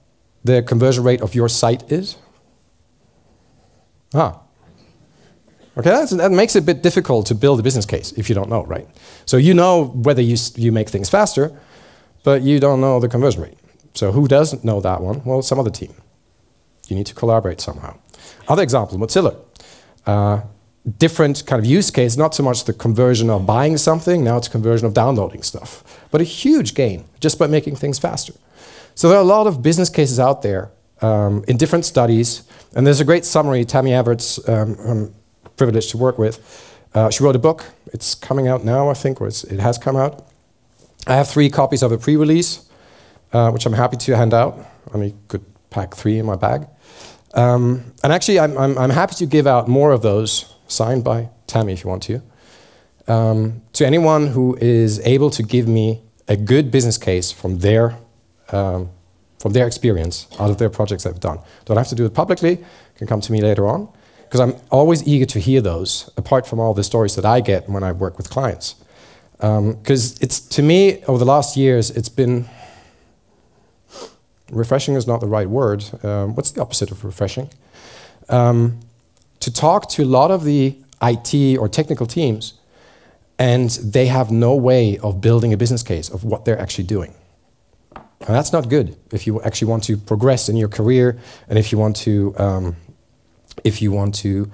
the 0.43 0.63
conversion 0.63 1.03
rate 1.03 1.21
of 1.21 1.35
your 1.35 1.49
site 1.49 1.91
is? 1.91 2.17
Ah. 4.13 4.44
Okay, 5.77 5.89
that 5.89 6.31
makes 6.31 6.55
it 6.55 6.59
a 6.59 6.65
bit 6.65 6.81
difficult 6.81 7.25
to 7.27 7.35
build 7.35 7.59
a 7.59 7.63
business 7.63 7.85
case 7.85 8.13
if 8.13 8.29
you 8.29 8.35
don't 8.35 8.49
know, 8.49 8.63
right? 8.63 8.87
So 9.25 9.35
you 9.35 9.53
know 9.53 9.87
whether 9.87 10.21
you, 10.21 10.37
you 10.55 10.71
make 10.71 10.87
things 10.87 11.09
faster, 11.09 11.51
but 12.23 12.41
you 12.43 12.59
don't 12.59 12.79
know 12.79 12.99
the 12.99 13.09
conversion 13.09 13.43
rate. 13.43 13.57
So 13.93 14.11
who 14.11 14.27
doesn't 14.27 14.63
know 14.63 14.79
that 14.81 15.01
one? 15.01 15.21
Well, 15.25 15.41
some 15.41 15.59
other 15.59 15.69
team. 15.69 15.93
You 16.87 16.95
need 16.95 17.07
to 17.07 17.13
collaborate 17.13 17.59
somehow. 17.59 17.97
Other 18.47 18.63
example, 18.63 18.97
Mozilla. 18.97 19.35
Uh, 20.05 20.41
different 20.97 21.45
kind 21.45 21.59
of 21.59 21.65
use 21.65 21.91
case, 21.91 22.15
not 22.15 22.35
so 22.35 22.43
much 22.43 22.65
the 22.65 22.73
conversion 22.73 23.29
of 23.29 23.45
buying 23.45 23.75
something, 23.75 24.23
now 24.23 24.37
it's 24.37 24.47
conversion 24.47 24.85
of 24.85 24.93
downloading 24.93 25.41
stuff. 25.41 25.83
But 26.11 26.21
a 26.21 26.23
huge 26.23 26.73
gain 26.73 27.05
just 27.19 27.39
by 27.39 27.47
making 27.47 27.75
things 27.75 27.99
faster. 27.99 28.33
So 28.93 29.09
there 29.09 29.17
are 29.17 29.21
a 29.21 29.25
lot 29.25 29.47
of 29.47 29.61
business 29.61 29.89
cases 29.89 30.19
out 30.19 30.41
there 30.41 30.71
um, 31.01 31.43
in 31.47 31.57
different 31.57 31.85
studies, 31.85 32.43
and 32.75 32.85
there's 32.85 33.01
a 33.01 33.05
great 33.05 33.25
summary 33.25 33.65
Tammy 33.65 33.91
Everts 33.91 34.47
um, 34.47 34.77
I'm 34.87 35.15
privileged 35.57 35.89
to 35.91 35.97
work 35.97 36.17
with. 36.17 36.39
Uh, 36.93 37.09
she 37.09 37.23
wrote 37.23 37.35
a 37.35 37.39
book. 37.39 37.65
It's 37.87 38.15
coming 38.15 38.47
out 38.47 38.63
now, 38.63 38.89
I 38.89 38.93
think, 38.93 39.21
or 39.21 39.27
it 39.27 39.59
has 39.59 39.77
come 39.77 39.95
out. 39.95 40.27
I 41.07 41.15
have 41.15 41.27
three 41.27 41.49
copies 41.49 41.83
of 41.83 41.91
a 41.91 41.97
pre-release, 41.97 42.67
uh, 43.33 43.51
which 43.51 43.65
I'm 43.65 43.73
happy 43.73 43.97
to 43.97 44.17
hand 44.17 44.33
out. 44.33 44.57
I 44.93 44.97
mean, 44.97 45.17
could 45.27 45.43
pack 45.69 45.93
three 45.93 46.17
in 46.19 46.25
my 46.25 46.35
bag. 46.35 46.67
Um, 47.33 47.93
and 48.03 48.13
actually, 48.13 48.39
I'm, 48.39 48.57
I'm, 48.57 48.77
I'm, 48.77 48.89
happy 48.89 49.15
to 49.15 49.25
give 49.25 49.45
out 49.45 49.67
more 49.67 49.91
of 49.91 50.01
those, 50.01 50.55
signed 50.67 51.03
by 51.03 51.29
Tammy 51.47 51.73
if 51.73 51.83
you 51.83 51.89
want 51.89 52.03
to, 52.03 52.21
um, 53.07 53.61
to 53.73 53.85
anyone 53.85 54.27
who 54.27 54.55
is 54.61 54.99
able 55.01 55.29
to 55.31 55.43
give 55.43 55.67
me 55.67 56.01
a 56.29 56.37
good 56.37 56.71
business 56.71 56.97
case 56.97 57.31
from 57.31 57.59
their 57.59 57.97
um, 58.51 58.89
from 59.39 59.53
their 59.53 59.67
experience 59.67 60.27
out 60.39 60.49
of 60.49 60.57
their 60.57 60.69
projects 60.69 61.03
they've 61.03 61.19
done. 61.19 61.39
Don't 61.65 61.77
have 61.77 61.89
to 61.89 61.95
do 61.95 62.05
it 62.05 62.13
publicly, 62.13 62.63
can 62.95 63.05
come 63.05 63.21
to 63.21 63.31
me 63.31 63.41
later 63.41 63.67
on, 63.67 63.89
because 64.25 64.39
I'm 64.39 64.55
always 64.69 65.07
eager 65.07 65.25
to 65.25 65.39
hear 65.39 65.61
those, 65.61 66.09
apart 66.17 66.45
from 66.47 66.59
all 66.59 66.73
the 66.73 66.83
stories 66.83 67.15
that 67.15 67.25
I 67.25 67.41
get 67.41 67.69
when 67.69 67.83
I 67.83 67.91
work 67.91 68.17
with 68.17 68.29
clients. 68.29 68.75
Because 69.37 70.13
um, 70.13 70.19
it's, 70.21 70.39
to 70.39 70.61
me, 70.61 71.03
over 71.05 71.17
the 71.17 71.25
last 71.25 71.55
years, 71.55 71.89
it's 71.91 72.09
been, 72.09 72.45
refreshing 74.51 74.95
is 74.95 75.07
not 75.07 75.19
the 75.21 75.27
right 75.27 75.49
word. 75.49 75.83
Um, 76.03 76.35
what's 76.35 76.51
the 76.51 76.61
opposite 76.61 76.91
of 76.91 77.03
refreshing? 77.03 77.49
Um, 78.29 78.79
to 79.39 79.51
talk 79.53 79.89
to 79.89 80.03
a 80.03 80.05
lot 80.05 80.31
of 80.31 80.43
the 80.43 80.75
IT 81.01 81.57
or 81.57 81.69
technical 81.69 82.07
teams, 82.07 82.53
and 83.37 83.69
they 83.69 84.07
have 84.07 84.31
no 84.31 84.55
way 84.55 84.97
of 84.99 85.21
building 85.21 85.53
a 85.53 85.57
business 85.57 85.83
case 85.83 86.09
of 86.09 86.23
what 86.23 86.45
they're 86.45 86.59
actually 86.59 86.85
doing. 86.85 87.13
And 87.93 88.33
that's 88.33 88.53
not 88.53 88.69
good 88.69 88.95
if 89.11 89.27
you 89.27 89.41
actually 89.41 89.67
want 89.67 89.83
to 89.83 89.97
progress 89.97 90.49
in 90.49 90.55
your 90.55 90.69
career 90.69 91.17
and 91.47 91.59
if 91.59 91.71
you 91.71 91.77
want 91.77 91.95
to, 91.97 92.33
um, 92.37 92.75
if 93.63 93.81
you 93.81 93.91
want 93.91 94.15
to 94.15 94.51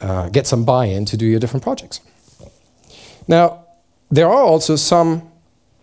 uh, 0.00 0.28
get 0.28 0.46
some 0.46 0.64
buy-in 0.64 1.04
to 1.06 1.16
do 1.16 1.26
your 1.26 1.40
different 1.40 1.62
projects. 1.62 2.00
Now, 3.26 3.64
there 4.10 4.28
are 4.28 4.42
also 4.42 4.76
some 4.76 5.30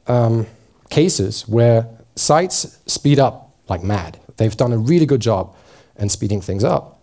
um, 0.08 0.48
cases 0.90 1.48
where 1.48 1.88
sites 2.16 2.80
speed 2.86 3.20
up 3.20 3.56
like 3.68 3.84
mad. 3.84 4.20
They've 4.38 4.56
done 4.56 4.74
a 4.74 4.78
really 4.78 5.06
good 5.06 5.22
job 5.22 5.56
in 5.98 6.10
speeding 6.10 6.42
things 6.42 6.64
up. 6.64 7.02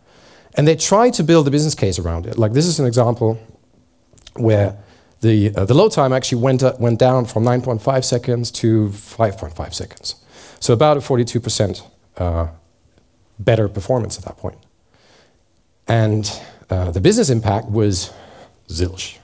And 0.54 0.66
they 0.66 0.76
try 0.76 1.10
to 1.10 1.22
build 1.22 1.46
a 1.46 1.50
business 1.50 1.75
case 1.75 1.98
around 1.98 2.26
it. 2.26 2.38
Like 2.38 2.52
this 2.52 2.66
is 2.66 2.78
an 2.80 2.87
example 2.87 3.38
where 4.34 4.76
the, 5.20 5.54
uh, 5.54 5.64
the 5.64 5.75
load 5.75 5.92
time 5.92 6.12
actually 6.12 6.42
went, 6.42 6.62
went 6.78 6.98
down 6.98 7.25
from 7.25 7.44
9.5 7.44 8.04
seconds 8.04 8.50
to 8.52 8.88
5.5 8.88 9.75
seconds. 9.75 10.16
So 10.60 10.72
about 10.72 10.96
a 10.96 11.00
42% 11.00 11.82
uh, 12.16 12.48
better 13.38 13.68
performance 13.68 14.18
at 14.18 14.25
that 14.25 14.37
point. 14.37 14.58
And 15.88 16.30
Uh, 16.71 16.90
the 16.90 17.00
business 17.00 17.30
impact 17.30 17.71
was 17.71 18.12
zilch. 18.68 19.16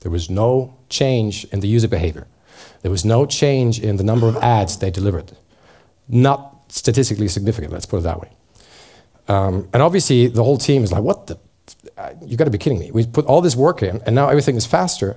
There 0.00 0.12
was 0.12 0.28
no 0.28 0.74
change 0.88 1.44
in 1.52 1.60
the 1.60 1.66
user 1.66 1.88
behavior. 1.88 2.26
There 2.82 2.90
was 2.90 3.04
no 3.04 3.26
change 3.26 3.80
in 3.80 3.96
the 3.96 4.04
number 4.04 4.28
of 4.28 4.36
ads 4.36 4.76
they 4.76 4.90
delivered. 4.90 5.32
Not 6.08 6.38
statistically 6.68 7.28
significant, 7.28 7.72
let's 7.72 7.86
put 7.86 7.98
it 7.98 8.04
that 8.04 8.20
way. 8.20 8.30
Um, 9.28 9.68
and 9.72 9.82
obviously, 9.82 10.28
the 10.28 10.44
whole 10.44 10.58
team 10.58 10.84
is 10.84 10.92
like, 10.92 11.02
what 11.02 11.26
the? 11.26 11.38
Uh, 11.98 12.10
you 12.24 12.36
got 12.36 12.44
to 12.44 12.50
be 12.50 12.58
kidding 12.58 12.78
me. 12.78 12.90
We 12.92 13.06
put 13.06 13.26
all 13.26 13.40
this 13.40 13.56
work 13.56 13.82
in, 13.82 14.00
and 14.06 14.14
now 14.14 14.28
everything 14.28 14.56
is 14.56 14.66
faster. 14.66 15.16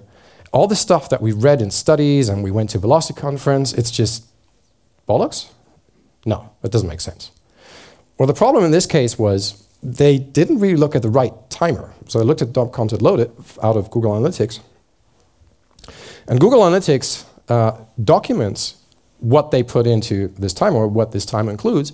All 0.51 0.67
the 0.67 0.75
stuff 0.75 1.09
that 1.09 1.21
we 1.21 1.31
read 1.31 1.61
in 1.61 1.71
studies 1.71 2.29
and 2.29 2.43
we 2.43 2.51
went 2.51 2.69
to 2.71 2.79
Velocity 2.79 3.19
Conference, 3.19 3.73
it's 3.73 3.91
just 3.91 4.25
bollocks? 5.07 5.51
No, 6.25 6.49
it 6.63 6.71
doesn't 6.71 6.87
make 6.87 7.01
sense. 7.01 7.31
Well, 8.17 8.27
the 8.27 8.33
problem 8.33 8.63
in 8.63 8.71
this 8.71 8.85
case 8.87 9.19
was 9.19 9.64
they 9.85 10.17
didn't 10.17 10.59
really 10.59 10.75
look 10.75 10.95
at 10.95 11.01
the 11.03 11.09
right 11.09 11.33
timer. 11.49 11.93
So 12.07 12.19
they 12.19 12.25
looked 12.25 12.41
at 12.41 12.49
DOMContentLoaded 12.49 13.63
out 13.63 13.77
of 13.77 13.91
Google 13.91 14.13
Analytics. 14.13 14.59
And 16.27 16.39
Google 16.39 16.61
Analytics 16.61 17.25
uh, 17.49 17.77
documents 18.03 18.77
what 19.19 19.51
they 19.51 19.63
put 19.63 19.87
into 19.87 20.27
this 20.39 20.53
timer, 20.53 20.77
or 20.77 20.87
what 20.87 21.11
this 21.11 21.25
timer 21.25 21.51
includes, 21.51 21.93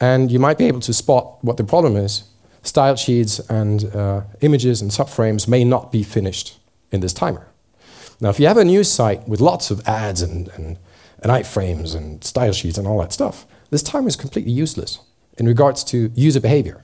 and 0.00 0.30
you 0.30 0.38
might 0.38 0.56
be 0.56 0.64
able 0.66 0.80
to 0.80 0.92
spot 0.92 1.42
what 1.42 1.56
the 1.56 1.64
problem 1.64 1.96
is. 1.96 2.24
Style 2.62 2.96
sheets 2.96 3.38
and 3.50 3.94
uh, 3.94 4.22
images 4.40 4.80
and 4.80 4.90
subframes 4.90 5.48
may 5.48 5.64
not 5.64 5.90
be 5.90 6.02
finished 6.02 6.58
in 6.92 7.00
this 7.00 7.12
timer. 7.12 7.46
Now, 8.20 8.28
if 8.28 8.38
you 8.38 8.46
have 8.46 8.58
a 8.58 8.64
news 8.64 8.90
site 8.90 9.26
with 9.26 9.40
lots 9.40 9.70
of 9.70 9.86
ads 9.88 10.20
and, 10.20 10.48
and, 10.48 10.78
and 11.22 11.32
iframes 11.32 11.94
and 11.94 12.22
style 12.22 12.52
sheets 12.52 12.76
and 12.78 12.86
all 12.86 13.00
that 13.00 13.12
stuff, 13.12 13.46
this 13.70 13.82
timer 13.82 14.08
is 14.08 14.16
completely 14.16 14.52
useless 14.52 15.00
in 15.38 15.46
regards 15.46 15.82
to 15.84 16.10
user 16.14 16.40
behavior. 16.40 16.82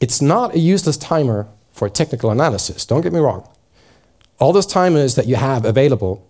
It's 0.00 0.20
not 0.20 0.54
a 0.54 0.58
useless 0.58 0.96
timer 0.96 1.48
for 1.72 1.88
technical 1.88 2.30
analysis, 2.30 2.86
don't 2.86 3.02
get 3.02 3.12
me 3.12 3.20
wrong. 3.20 3.48
All 4.38 4.52
those 4.52 4.66
timers 4.66 5.14
that 5.14 5.26
you 5.26 5.36
have 5.36 5.64
available 5.64 6.26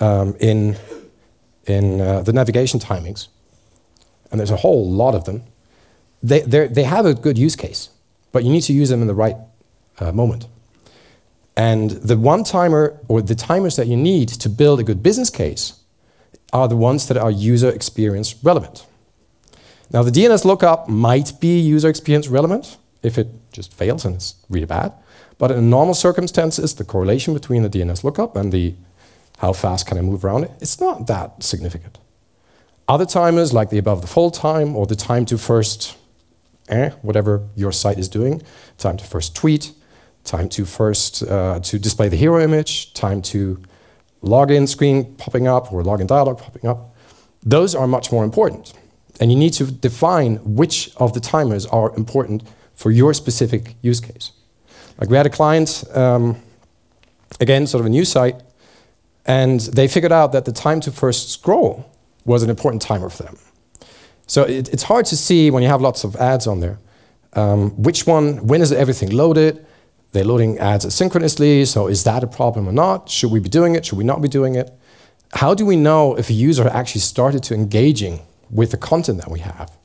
um, 0.00 0.34
in, 0.40 0.76
in 1.66 2.00
uh, 2.00 2.22
the 2.22 2.32
navigation 2.32 2.80
timings, 2.80 3.28
and 4.30 4.38
there's 4.38 4.50
a 4.50 4.56
whole 4.56 4.90
lot 4.90 5.14
of 5.14 5.24
them, 5.24 5.42
they, 6.22 6.40
they're- 6.40 6.84
have 6.84 7.06
a 7.06 7.14
good 7.14 7.38
use 7.38 7.56
case, 7.56 7.90
but 8.32 8.44
you 8.44 8.50
need 8.50 8.62
to 8.62 8.72
use 8.72 8.88
them 8.88 9.00
in 9.00 9.06
the 9.06 9.14
right 9.14 9.36
uh, 9.98 10.12
moment. 10.12 10.46
And 11.56 11.90
the 11.90 12.16
one 12.16 12.42
timer 12.42 12.98
or 13.06 13.22
the 13.22 13.34
timers 13.34 13.76
that 13.76 13.86
you 13.86 13.96
need 13.96 14.28
to 14.28 14.48
build 14.48 14.80
a 14.80 14.82
good 14.82 15.02
business 15.02 15.30
case 15.30 15.74
are 16.52 16.66
the 16.66 16.76
ones 16.76 17.06
that 17.08 17.16
are 17.16 17.30
user 17.30 17.68
experience 17.68 18.34
relevant. 18.42 18.86
Now, 19.92 20.02
the 20.02 20.10
DNS 20.10 20.44
lookup 20.44 20.88
might 20.88 21.38
be 21.40 21.60
user 21.60 21.88
experience 21.88 22.26
relevant 22.26 22.76
if 23.04 23.18
it 23.18 23.28
just 23.52 23.72
fails 23.72 24.04
and 24.04 24.16
it's 24.16 24.34
really 24.48 24.66
bad. 24.66 24.92
But 25.38 25.50
in 25.50 25.68
normal 25.70 25.94
circumstances, 25.94 26.74
the 26.74 26.84
correlation 26.84 27.34
between 27.34 27.62
the 27.62 27.70
DNS 27.70 28.04
lookup 28.04 28.36
and 28.36 28.52
the 28.52 28.74
how 29.38 29.52
fast 29.52 29.86
can 29.86 29.98
I 29.98 30.00
move 30.00 30.24
around 30.24 30.44
it, 30.44 30.52
it's 30.60 30.80
not 30.80 31.06
that 31.08 31.42
significant. 31.42 31.98
Other 32.86 33.06
timers, 33.06 33.52
like 33.52 33.70
the 33.70 33.78
above 33.78 34.00
the 34.00 34.06
fold 34.06 34.34
time 34.34 34.76
or 34.76 34.86
the 34.86 34.96
time 34.96 35.24
to 35.26 35.38
first, 35.38 35.96
eh, 36.68 36.90
whatever 37.02 37.48
your 37.56 37.72
site 37.72 37.98
is 37.98 38.08
doing, 38.08 38.42
time 38.78 38.96
to 38.96 39.04
first 39.04 39.34
tweet, 39.34 39.72
time 40.22 40.48
to 40.50 40.64
first 40.64 41.22
uh, 41.22 41.60
to 41.60 41.78
display 41.78 42.08
the 42.08 42.16
hero 42.16 42.40
image, 42.42 42.92
time 42.94 43.22
to 43.22 43.60
login 44.22 44.68
screen 44.68 45.14
popping 45.16 45.46
up 45.46 45.72
or 45.72 45.82
login 45.82 46.06
dialog 46.06 46.38
popping 46.38 46.68
up, 46.68 46.94
those 47.42 47.74
are 47.74 47.86
much 47.86 48.12
more 48.12 48.24
important. 48.24 48.72
And 49.20 49.30
you 49.30 49.38
need 49.38 49.52
to 49.54 49.70
define 49.70 50.36
which 50.36 50.94
of 50.96 51.12
the 51.12 51.20
timers 51.20 51.66
are 51.66 51.94
important 51.96 52.42
for 52.74 52.90
your 52.90 53.14
specific 53.14 53.76
use 53.82 54.00
case. 54.00 54.32
Like 54.98 55.10
we 55.10 55.16
had 55.16 55.26
a 55.26 55.30
client, 55.30 55.84
um, 55.94 56.36
again, 57.40 57.66
sort 57.66 57.80
of 57.80 57.86
a 57.86 57.90
new 57.90 58.04
site, 58.04 58.40
and 59.26 59.60
they 59.60 59.88
figured 59.88 60.12
out 60.12 60.32
that 60.32 60.44
the 60.44 60.52
time 60.52 60.80
to 60.80 60.90
first 60.90 61.30
scroll 61.30 61.90
was 62.24 62.42
an 62.42 62.50
important 62.50 62.82
timer 62.82 63.08
for 63.08 63.22
them. 63.22 63.36
So 64.26 64.42
it, 64.42 64.68
it's 64.72 64.84
hard 64.84 65.06
to 65.06 65.16
see 65.16 65.50
when 65.50 65.62
you 65.62 65.68
have 65.68 65.80
lots 65.80 66.04
of 66.04 66.16
ads 66.16 66.46
on 66.46 66.60
there, 66.60 66.78
um, 67.34 67.70
which 67.82 68.06
one, 68.06 68.46
when 68.46 68.60
is 68.60 68.72
everything 68.72 69.10
loaded? 69.10 69.64
They're 70.12 70.24
loading 70.24 70.58
ads 70.58 70.86
asynchronously, 70.86 71.66
so 71.66 71.88
is 71.88 72.04
that 72.04 72.22
a 72.22 72.26
problem 72.26 72.68
or 72.68 72.72
not? 72.72 73.08
Should 73.08 73.32
we 73.32 73.40
be 73.40 73.48
doing 73.48 73.74
it? 73.74 73.84
Should 73.84 73.98
we 73.98 74.04
not 74.04 74.22
be 74.22 74.28
doing 74.28 74.54
it? 74.54 74.70
How 75.32 75.54
do 75.54 75.66
we 75.66 75.76
know 75.76 76.16
if 76.16 76.30
a 76.30 76.32
user 76.32 76.68
actually 76.68 77.00
started 77.00 77.42
to 77.44 77.54
engaging 77.54 78.20
with 78.50 78.70
the 78.70 78.76
content 78.76 79.18
that 79.18 79.30
we 79.30 79.40
have? 79.40 79.76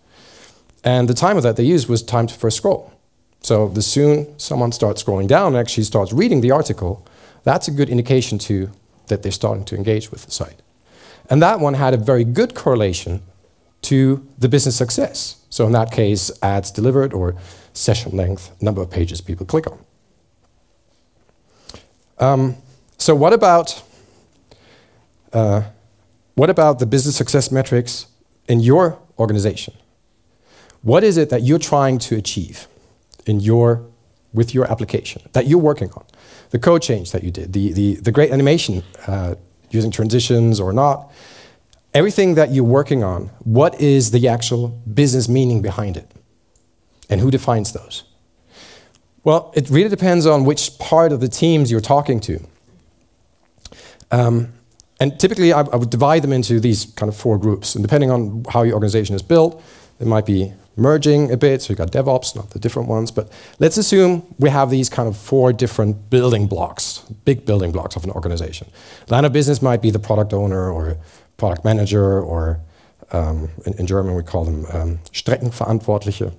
And 0.83 1.09
the 1.09 1.13
timer 1.13 1.41
that 1.41 1.55
they 1.55 1.63
used 1.63 1.89
was 1.89 2.01
time 2.01 2.27
to 2.27 2.33
first 2.33 2.57
scroll. 2.57 2.93
So 3.41 3.69
the 3.69 3.81
soon 3.81 4.37
someone 4.37 4.71
starts 4.71 5.03
scrolling 5.03 5.27
down 5.27 5.47
and 5.47 5.57
actually 5.57 5.83
starts 5.83 6.13
reading 6.13 6.41
the 6.41 6.51
article, 6.51 7.05
that's 7.43 7.67
a 7.67 7.71
good 7.71 7.89
indication 7.89 8.37
to 8.39 8.71
that 9.07 9.23
they're 9.23 9.31
starting 9.31 9.65
to 9.65 9.75
engage 9.75 10.11
with 10.11 10.25
the 10.25 10.31
site. 10.31 10.61
And 11.29 11.41
that 11.41 11.59
one 11.59 11.75
had 11.75 11.93
a 11.93 11.97
very 11.97 12.23
good 12.23 12.55
correlation 12.55 13.21
to 13.83 14.27
the 14.37 14.49
business 14.49 14.75
success. 14.75 15.37
So 15.49 15.65
in 15.65 15.71
that 15.73 15.91
case, 15.91 16.31
ads 16.41 16.71
delivered 16.71 17.13
or 17.13 17.35
session 17.73 18.15
length, 18.15 18.51
number 18.61 18.81
of 18.81 18.89
pages 18.89 19.21
people 19.21 19.45
click 19.45 19.65
on. 19.67 19.79
Um, 22.19 22.55
so 22.97 23.15
what 23.15 23.33
about 23.33 23.81
uh, 25.31 25.63
what 26.35 26.49
about 26.49 26.79
the 26.79 26.85
business 26.85 27.15
success 27.15 27.51
metrics 27.51 28.07
in 28.47 28.59
your 28.59 28.99
organization? 29.17 29.73
What 30.81 31.03
is 31.03 31.17
it 31.17 31.29
that 31.29 31.43
you're 31.43 31.59
trying 31.59 31.99
to 31.99 32.15
achieve 32.15 32.67
in 33.25 33.39
your 33.39 33.85
with 34.33 34.53
your 34.53 34.69
application 34.71 35.21
that 35.33 35.47
you're 35.47 35.59
working 35.59 35.89
on? 35.91 36.05
The 36.51 36.59
code 36.59 36.81
change 36.81 37.11
that 37.11 37.23
you 37.23 37.31
did, 37.31 37.53
the 37.53 37.73
the, 37.73 37.95
the 37.95 38.11
great 38.11 38.31
animation 38.31 38.83
uh, 39.07 39.35
using 39.69 39.91
transitions 39.91 40.59
or 40.59 40.73
not, 40.73 41.11
everything 41.93 42.35
that 42.35 42.51
you're 42.51 42.63
working 42.63 43.03
on. 43.03 43.29
What 43.43 43.79
is 43.81 44.11
the 44.11 44.27
actual 44.27 44.69
business 44.69 45.27
meaning 45.27 45.61
behind 45.61 45.97
it, 45.97 46.09
and 47.09 47.21
who 47.21 47.29
defines 47.29 47.73
those? 47.73 48.03
Well, 49.23 49.51
it 49.53 49.69
really 49.69 49.89
depends 49.89 50.25
on 50.25 50.45
which 50.45 50.79
part 50.79 51.11
of 51.11 51.19
the 51.19 51.27
teams 51.27 51.69
you're 51.69 51.81
talking 51.81 52.19
to. 52.21 52.39
Um, 54.11 54.53
and 54.99 55.19
typically, 55.19 55.53
I, 55.53 55.61
I 55.61 55.75
would 55.75 55.89
divide 55.89 56.21
them 56.21 56.33
into 56.33 56.59
these 56.59 56.85
kind 56.95 57.09
of 57.09 57.15
four 57.15 57.37
groups. 57.37 57.75
And 57.75 57.83
depending 57.83 58.11
on 58.11 58.45
how 58.49 58.63
your 58.63 58.73
organization 58.73 59.15
is 59.15 59.21
built, 59.21 59.61
it 59.99 60.07
might 60.07 60.25
be 60.25 60.53
merging 60.75 61.31
a 61.31 61.37
bit. 61.37 61.61
So 61.61 61.71
you've 61.71 61.77
got 61.77 61.91
DevOps, 61.91 62.35
not 62.35 62.51
the 62.51 62.59
different 62.59 62.87
ones. 62.87 63.11
But 63.11 63.31
let's 63.59 63.77
assume 63.77 64.23
we 64.37 64.49
have 64.49 64.69
these 64.69 64.89
kind 64.89 65.07
of 65.07 65.17
four 65.17 65.53
different 65.53 66.09
building 66.09 66.47
blocks, 66.47 66.99
big 67.25 67.45
building 67.45 67.71
blocks 67.71 67.95
of 67.95 68.03
an 68.03 68.11
organization. 68.11 68.67
Line 69.09 69.25
of 69.25 69.33
business 69.33 69.61
might 69.61 69.81
be 69.81 69.91
the 69.91 69.99
product 69.99 70.33
owner 70.33 70.71
or 70.71 70.97
product 71.37 71.63
manager, 71.63 72.21
or 72.21 72.59
um, 73.11 73.49
in, 73.65 73.73
in 73.79 73.87
German 73.87 74.15
we 74.15 74.23
call 74.23 74.45
them 74.45 74.65
um, 74.73 74.99
Streckenverantwortliche. 75.11 76.33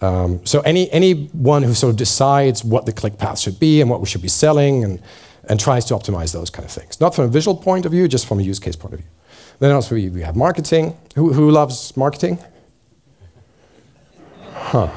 Um, 0.00 0.44
so 0.44 0.60
any 0.62 0.90
anyone 0.90 1.62
who 1.62 1.74
sort 1.74 1.90
of 1.90 1.96
decides 1.96 2.64
what 2.64 2.86
the 2.86 2.92
click 2.92 3.18
path 3.18 3.38
should 3.38 3.60
be 3.60 3.80
and 3.80 3.88
what 3.88 4.00
we 4.00 4.06
should 4.06 4.22
be 4.22 4.28
selling 4.28 4.82
and, 4.82 5.00
and 5.48 5.60
tries 5.60 5.84
to 5.86 5.94
optimize 5.94 6.32
those 6.32 6.50
kind 6.50 6.64
of 6.64 6.72
things. 6.72 7.00
Not 7.00 7.14
from 7.14 7.26
a 7.26 7.28
visual 7.28 7.56
point 7.56 7.86
of 7.86 7.92
view, 7.92 8.08
just 8.08 8.26
from 8.26 8.40
a 8.40 8.42
use 8.42 8.58
case 8.58 8.74
point 8.74 8.94
of 8.94 9.00
view. 9.00 9.08
Then 9.60 9.70
also 9.70 9.94
we, 9.94 10.08
we 10.08 10.22
have 10.22 10.34
marketing. 10.34 10.96
Who, 11.14 11.32
who 11.32 11.50
loves 11.50 11.96
marketing? 11.96 12.38
Huh. 14.72 14.88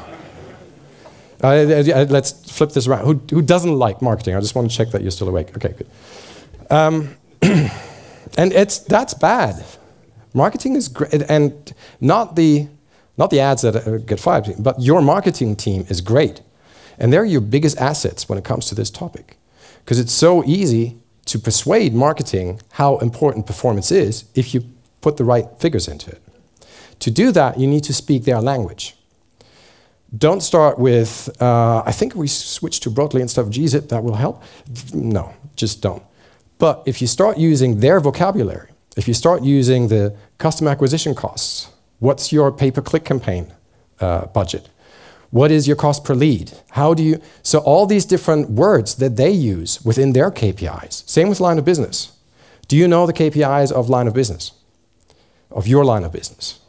Uh, 1.43 2.05
let's 2.09 2.31
flip 2.49 2.71
this 2.71 2.87
around. 2.87 3.03
Who, 3.03 3.21
who 3.29 3.41
doesn't 3.41 3.77
like 3.77 4.01
marketing? 4.01 4.33
I 4.33 4.39
just 4.39 4.55
want 4.55 4.71
to 4.71 4.75
check 4.75 4.91
that 4.91 5.01
you're 5.01 5.11
still 5.11 5.27
awake. 5.27 5.49
Okay, 5.57 5.75
good. 5.77 5.87
Um, 6.69 7.17
and 7.41 8.53
it's 8.53 8.79
that's 8.79 9.13
bad. 9.13 9.65
Marketing 10.33 10.77
is 10.77 10.87
great, 10.87 11.23
and 11.29 11.73
not 11.99 12.37
the 12.37 12.69
not 13.17 13.31
the 13.31 13.41
ads 13.41 13.63
that 13.63 13.75
uh, 13.75 13.97
get 13.97 14.17
fired, 14.17 14.55
but 14.59 14.81
your 14.81 15.01
marketing 15.01 15.57
team 15.57 15.85
is 15.89 15.99
great, 15.99 16.39
and 16.97 17.11
they're 17.11 17.25
your 17.25 17.41
biggest 17.41 17.77
assets 17.77 18.29
when 18.29 18.37
it 18.37 18.45
comes 18.45 18.67
to 18.67 18.75
this 18.75 18.89
topic, 18.89 19.35
because 19.83 19.99
it's 19.99 20.13
so 20.13 20.41
easy 20.45 20.95
to 21.25 21.37
persuade 21.37 21.93
marketing 21.93 22.61
how 22.71 22.97
important 22.99 23.45
performance 23.45 23.91
is 23.91 24.23
if 24.35 24.53
you 24.53 24.63
put 25.01 25.17
the 25.17 25.25
right 25.25 25.47
figures 25.59 25.89
into 25.89 26.11
it. 26.11 26.21
To 26.99 27.11
do 27.11 27.33
that, 27.33 27.59
you 27.59 27.67
need 27.67 27.83
to 27.83 27.93
speak 27.93 28.23
their 28.23 28.39
language. 28.39 28.95
Don't 30.17 30.41
start 30.41 30.77
with, 30.77 31.29
uh, 31.41 31.81
I 31.85 31.91
think 31.91 32.15
we 32.15 32.27
switch 32.27 32.79
to 32.81 32.91
Brotli 32.91 33.21
instead 33.21 33.41
of 33.41 33.51
gzip, 33.51 33.89
that 33.89 34.03
will 34.03 34.15
help. 34.15 34.43
No, 34.93 35.33
just 35.55 35.81
don't. 35.81 36.03
But 36.57 36.83
if 36.85 37.01
you 37.01 37.07
start 37.07 37.37
using 37.37 37.79
their 37.79 37.99
vocabulary, 37.99 38.69
if 38.95 39.07
you 39.07 39.13
start 39.13 39.43
using 39.43 39.87
the 39.87 40.15
customer 40.37 40.71
acquisition 40.71 41.15
costs, 41.15 41.69
what's 41.99 42.31
your 42.31 42.51
pay 42.51 42.71
per 42.71 42.81
click 42.81 43.03
campaign 43.03 43.53
uh, 43.99 44.27
budget? 44.27 44.69
What 45.31 45.51
is 45.51 45.67
your 45.67 45.75
cost 45.75 46.05
per 46.05 46.13
lead? 46.13 46.53
How 46.71 46.93
do 46.93 47.03
you, 47.03 47.21
so 47.43 47.59
all 47.59 47.85
these 47.85 48.05
different 48.05 48.51
words 48.51 48.95
that 48.95 49.17
they 49.17 49.31
use 49.31 49.83
within 49.83 50.13
their 50.13 50.31
KPIs. 50.31 51.07
Same 51.09 51.27
with 51.27 51.41
line 51.41 51.57
of 51.57 51.65
business. 51.65 52.17
Do 52.67 52.77
you 52.77 52.87
know 52.87 53.05
the 53.05 53.13
KPIs 53.13 53.71
of 53.71 53.89
line 53.89 54.07
of 54.07 54.13
business? 54.13 54.53
Of 55.51 55.67
your 55.67 55.83
line 55.83 56.03
of 56.03 56.11
business? 56.11 56.59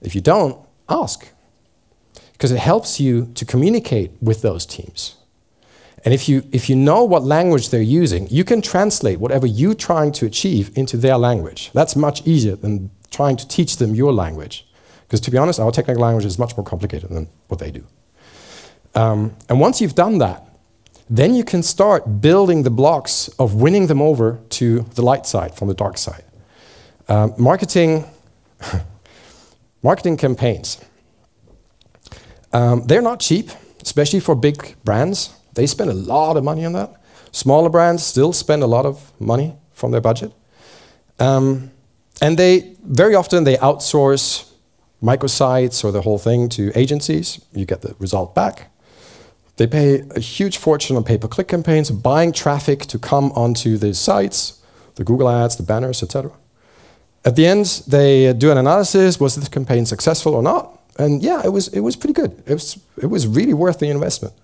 If 0.00 0.14
you 0.14 0.20
don't, 0.20 0.58
ask. 0.88 1.26
Because 2.40 2.52
it 2.52 2.58
helps 2.58 2.98
you 2.98 3.26
to 3.34 3.44
communicate 3.44 4.12
with 4.22 4.40
those 4.40 4.64
teams. 4.64 5.14
And 6.06 6.14
if 6.14 6.26
you, 6.26 6.42
if 6.52 6.70
you 6.70 6.74
know 6.74 7.04
what 7.04 7.22
language 7.22 7.68
they're 7.68 7.82
using, 7.82 8.26
you 8.30 8.44
can 8.44 8.62
translate 8.62 9.20
whatever 9.20 9.46
you're 9.46 9.74
trying 9.74 10.10
to 10.12 10.24
achieve 10.24 10.70
into 10.74 10.96
their 10.96 11.18
language. 11.18 11.70
That's 11.74 11.94
much 11.94 12.26
easier 12.26 12.56
than 12.56 12.90
trying 13.10 13.36
to 13.36 13.46
teach 13.46 13.76
them 13.76 13.94
your 13.94 14.10
language. 14.14 14.66
Because 15.02 15.20
to 15.20 15.30
be 15.30 15.36
honest, 15.36 15.60
our 15.60 15.70
technical 15.70 16.02
language 16.02 16.24
is 16.24 16.38
much 16.38 16.56
more 16.56 16.64
complicated 16.64 17.10
than 17.10 17.28
what 17.48 17.60
they 17.60 17.70
do. 17.70 17.84
Um, 18.94 19.36
and 19.50 19.60
once 19.60 19.82
you've 19.82 19.94
done 19.94 20.16
that, 20.16 20.42
then 21.10 21.34
you 21.34 21.44
can 21.44 21.62
start 21.62 22.22
building 22.22 22.62
the 22.62 22.70
blocks 22.70 23.28
of 23.38 23.56
winning 23.56 23.86
them 23.88 24.00
over 24.00 24.40
to 24.60 24.86
the 24.94 25.02
light 25.02 25.26
side 25.26 25.54
from 25.54 25.68
the 25.68 25.74
dark 25.74 25.98
side. 25.98 26.24
Um, 27.06 27.34
marketing, 27.36 28.06
marketing 29.82 30.16
campaigns. 30.16 30.78
Um, 32.52 32.86
they're 32.86 33.02
not 33.02 33.20
cheap, 33.20 33.50
especially 33.82 34.20
for 34.20 34.34
big 34.34 34.76
brands. 34.84 35.30
They 35.54 35.66
spend 35.66 35.90
a 35.90 35.94
lot 35.94 36.36
of 36.36 36.44
money 36.44 36.64
on 36.64 36.72
that. 36.72 36.94
Smaller 37.32 37.70
brands 37.70 38.04
still 38.04 38.32
spend 38.32 38.62
a 38.62 38.66
lot 38.66 38.86
of 38.86 39.12
money 39.20 39.54
from 39.72 39.92
their 39.92 40.00
budget. 40.00 40.32
Um, 41.18 41.70
and 42.20 42.38
they 42.38 42.76
very 42.82 43.14
often 43.14 43.44
they 43.44 43.56
outsource 43.56 44.50
microsites 45.02 45.84
or 45.84 45.92
the 45.92 46.02
whole 46.02 46.18
thing 46.18 46.48
to 46.50 46.72
agencies. 46.74 47.40
You 47.52 47.64
get 47.64 47.82
the 47.82 47.94
result 47.98 48.34
back. 48.34 48.70
They 49.56 49.66
pay 49.66 50.02
a 50.16 50.20
huge 50.20 50.56
fortune 50.56 50.96
on 50.96 51.04
pay-per-click 51.04 51.48
campaigns, 51.48 51.90
buying 51.90 52.32
traffic 52.32 52.80
to 52.86 52.98
come 52.98 53.30
onto 53.32 53.76
the 53.76 53.92
sites, 53.92 54.62
the 54.94 55.04
Google 55.04 55.28
ads, 55.28 55.56
the 55.56 55.62
banners, 55.62 56.02
etc. 56.02 56.32
At 57.24 57.36
the 57.36 57.46
end, 57.46 57.82
they 57.86 58.32
do 58.32 58.50
an 58.50 58.58
analysis: 58.58 59.20
was 59.20 59.36
this 59.36 59.48
campaign 59.48 59.84
successful 59.84 60.34
or 60.34 60.42
not? 60.42 60.79
And 61.00 61.22
yeah, 61.22 61.40
it 61.42 61.48
was. 61.48 61.68
It 61.68 61.80
was 61.80 61.96
pretty 61.96 62.12
good. 62.12 62.42
It 62.46 62.52
was. 62.52 62.78
It 63.02 63.06
was 63.06 63.26
really 63.26 63.54
worth 63.54 63.78
the 63.78 63.88
investment. 63.88 64.34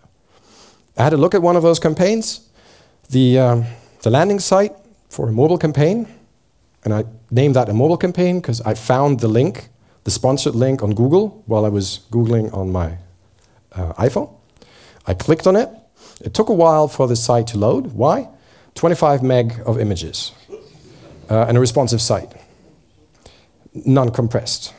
I 0.96 1.02
had 1.02 1.12
a 1.12 1.18
look 1.18 1.34
at 1.34 1.42
one 1.42 1.54
of 1.54 1.62
those 1.62 1.78
campaigns, 1.78 2.48
the 3.10 3.38
um, 3.38 3.64
the 4.00 4.08
landing 4.10 4.40
site 4.40 4.72
for 5.10 5.28
a 5.28 5.32
mobile 5.32 5.58
campaign, 5.58 6.08
and 6.82 6.94
I 6.94 7.04
named 7.30 7.56
that 7.56 7.68
a 7.68 7.74
mobile 7.74 7.98
campaign 7.98 8.40
because 8.40 8.62
I 8.62 8.72
found 8.72 9.20
the 9.20 9.28
link, 9.28 9.68
the 10.04 10.10
sponsored 10.10 10.54
link 10.54 10.82
on 10.82 10.94
Google 10.94 11.42
while 11.46 11.66
I 11.66 11.68
was 11.68 12.00
googling 12.10 12.50
on 12.54 12.72
my 12.72 12.96
uh, 13.72 13.92
iPhone. 14.08 14.30
I 15.06 15.12
clicked 15.12 15.46
on 15.46 15.56
it. 15.56 15.68
It 16.24 16.32
took 16.32 16.48
a 16.48 16.54
while 16.54 16.88
for 16.88 17.06
the 17.06 17.16
site 17.16 17.48
to 17.48 17.58
load. 17.58 17.92
Why? 17.92 18.28
25 18.76 19.22
meg 19.22 19.60
of 19.66 19.78
images 19.78 20.32
uh, 21.28 21.44
and 21.48 21.58
a 21.58 21.60
responsive 21.60 22.00
site, 22.00 22.32
non 23.74 24.10
compressed. 24.10 24.72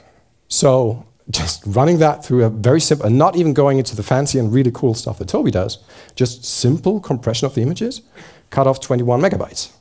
So 0.48 1.06
just 1.30 1.64
running 1.66 2.00
that 2.00 2.24
through 2.24 2.44
a 2.44 2.50
very 2.50 2.80
simple, 2.80 3.06
and 3.06 3.18
not 3.18 3.36
even 3.36 3.54
going 3.54 3.78
into 3.78 3.96
the 3.96 4.04
fancy 4.04 4.40
and 4.40 4.54
really 4.54 4.72
cool 4.72 4.94
stuff 4.94 5.20
that 5.20 5.28
Toby 5.28 5.52
does, 5.52 5.80
just 6.16 6.46
simple 6.46 7.00
compression 7.00 7.46
of 7.46 7.56
the 7.56 7.62
images, 7.62 8.02
cut 8.50 8.68
off 8.68 8.80
21 8.80 9.22
megabytes. 9.22 9.74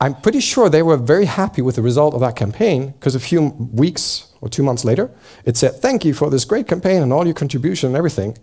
I'm 0.00 0.14
pretty 0.20 0.40
sure 0.40 0.68
they 0.68 0.82
were 0.82 0.96
very 0.96 1.26
happy 1.26 1.62
with 1.62 1.76
the 1.76 1.82
result 1.82 2.12
of 2.12 2.20
that 2.20 2.34
campaign 2.34 2.90
because 2.90 3.14
a 3.14 3.20
few 3.20 3.50
weeks 3.72 4.32
or 4.40 4.48
two 4.48 4.64
months 4.64 4.84
later, 4.84 5.10
it 5.44 5.56
said, 5.56 5.76
Thank 5.76 6.04
you 6.04 6.12
for 6.12 6.28
this 6.28 6.44
great 6.44 6.66
campaign 6.66 7.02
and 7.02 7.12
all 7.12 7.24
your 7.24 7.34
contribution 7.34 7.86
and 7.88 7.96
everything. 7.96 8.36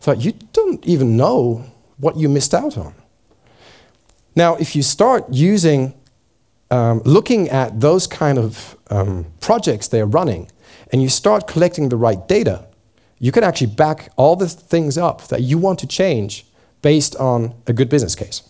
Thought, 0.00 0.24
you 0.24 0.32
don't 0.54 0.84
even 0.86 1.16
know 1.18 1.66
what 1.98 2.16
you 2.16 2.28
missed 2.30 2.54
out 2.54 2.78
on. 2.78 2.94
Now, 4.34 4.56
if 4.56 4.74
you 4.74 4.82
start 4.82 5.26
using, 5.30 5.94
um, 6.70 7.02
looking 7.04 7.50
at 7.50 7.80
those 7.80 8.06
kind 8.06 8.38
of 8.38 8.76
um, 8.88 9.26
projects 9.40 9.88
they're 9.88 10.06
running, 10.06 10.50
and 10.92 11.02
you 11.02 11.08
start 11.08 11.48
collecting 11.48 11.88
the 11.88 11.96
right 11.96 12.28
data, 12.28 12.66
you 13.18 13.32
can 13.32 13.42
actually 13.42 13.68
back 13.68 14.12
all 14.16 14.36
the 14.36 14.48
things 14.48 14.98
up 14.98 15.28
that 15.28 15.40
you 15.40 15.58
want 15.58 15.78
to 15.78 15.86
change 15.86 16.44
based 16.82 17.16
on 17.16 17.54
a 17.66 17.72
good 17.72 17.88
business 17.88 18.14
case. 18.14 18.42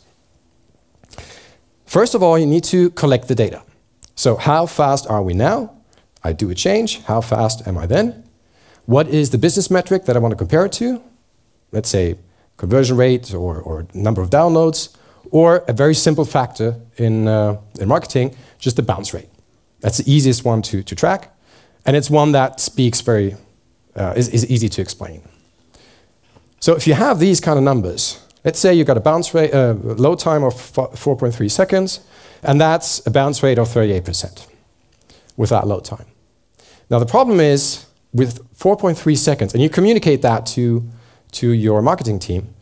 First 1.86 2.14
of 2.14 2.22
all, 2.22 2.38
you 2.38 2.46
need 2.46 2.64
to 2.64 2.90
collect 2.90 3.28
the 3.28 3.34
data. 3.34 3.62
So, 4.14 4.36
how 4.36 4.66
fast 4.66 5.06
are 5.08 5.22
we 5.22 5.34
now? 5.34 5.74
I 6.24 6.32
do 6.32 6.50
a 6.50 6.54
change. 6.54 7.02
How 7.02 7.20
fast 7.20 7.66
am 7.66 7.76
I 7.76 7.86
then? 7.86 8.24
What 8.86 9.08
is 9.08 9.30
the 9.30 9.38
business 9.38 9.70
metric 9.70 10.04
that 10.06 10.16
I 10.16 10.18
want 10.18 10.32
to 10.32 10.36
compare 10.36 10.64
it 10.66 10.72
to? 10.72 11.02
Let's 11.70 11.88
say 11.88 12.16
conversion 12.56 12.96
rate 12.96 13.34
or, 13.34 13.60
or 13.60 13.86
number 13.94 14.22
of 14.22 14.30
downloads, 14.30 14.96
or 15.30 15.64
a 15.68 15.72
very 15.72 15.94
simple 15.94 16.24
factor 16.24 16.76
in, 16.96 17.26
uh, 17.28 17.60
in 17.80 17.88
marketing, 17.88 18.36
just 18.58 18.76
the 18.76 18.82
bounce 18.82 19.12
rate. 19.14 19.28
That's 19.80 19.98
the 19.98 20.12
easiest 20.12 20.44
one 20.44 20.62
to, 20.62 20.82
to 20.82 20.94
track, 20.94 21.31
and 21.84 21.96
it's 21.96 22.10
one 22.10 22.32
that 22.32 22.60
speaks 22.60 23.00
very, 23.00 23.36
uh, 23.96 24.14
is, 24.16 24.28
is 24.28 24.48
easy 24.50 24.68
to 24.68 24.82
explain. 24.82 25.22
So 26.60 26.76
if 26.76 26.86
you 26.86 26.94
have 26.94 27.18
these 27.18 27.40
kind 27.40 27.58
of 27.58 27.64
numbers, 27.64 28.24
let's 28.44 28.58
say 28.58 28.72
you've 28.74 28.86
got 28.86 28.96
a 28.96 29.00
bounce 29.00 29.34
rate, 29.34 29.52
uh, 29.52 29.74
load 29.82 30.18
time 30.18 30.44
of 30.44 30.54
4.3 30.54 31.50
seconds, 31.50 32.00
and 32.42 32.60
that's 32.60 33.04
a 33.06 33.10
bounce 33.10 33.42
rate 33.42 33.58
of 33.58 33.68
38% 33.68 34.46
with 35.36 35.50
that 35.50 35.66
load 35.66 35.84
time. 35.84 36.06
Now 36.88 36.98
the 36.98 37.06
problem 37.06 37.40
is 37.40 37.86
with 38.12 38.46
4.3 38.56 39.16
seconds, 39.16 39.54
and 39.54 39.62
you 39.62 39.68
communicate 39.68 40.22
that 40.22 40.46
to, 40.46 40.88
to 41.32 41.50
your 41.50 41.82
marketing 41.82 42.18
team, 42.18 42.54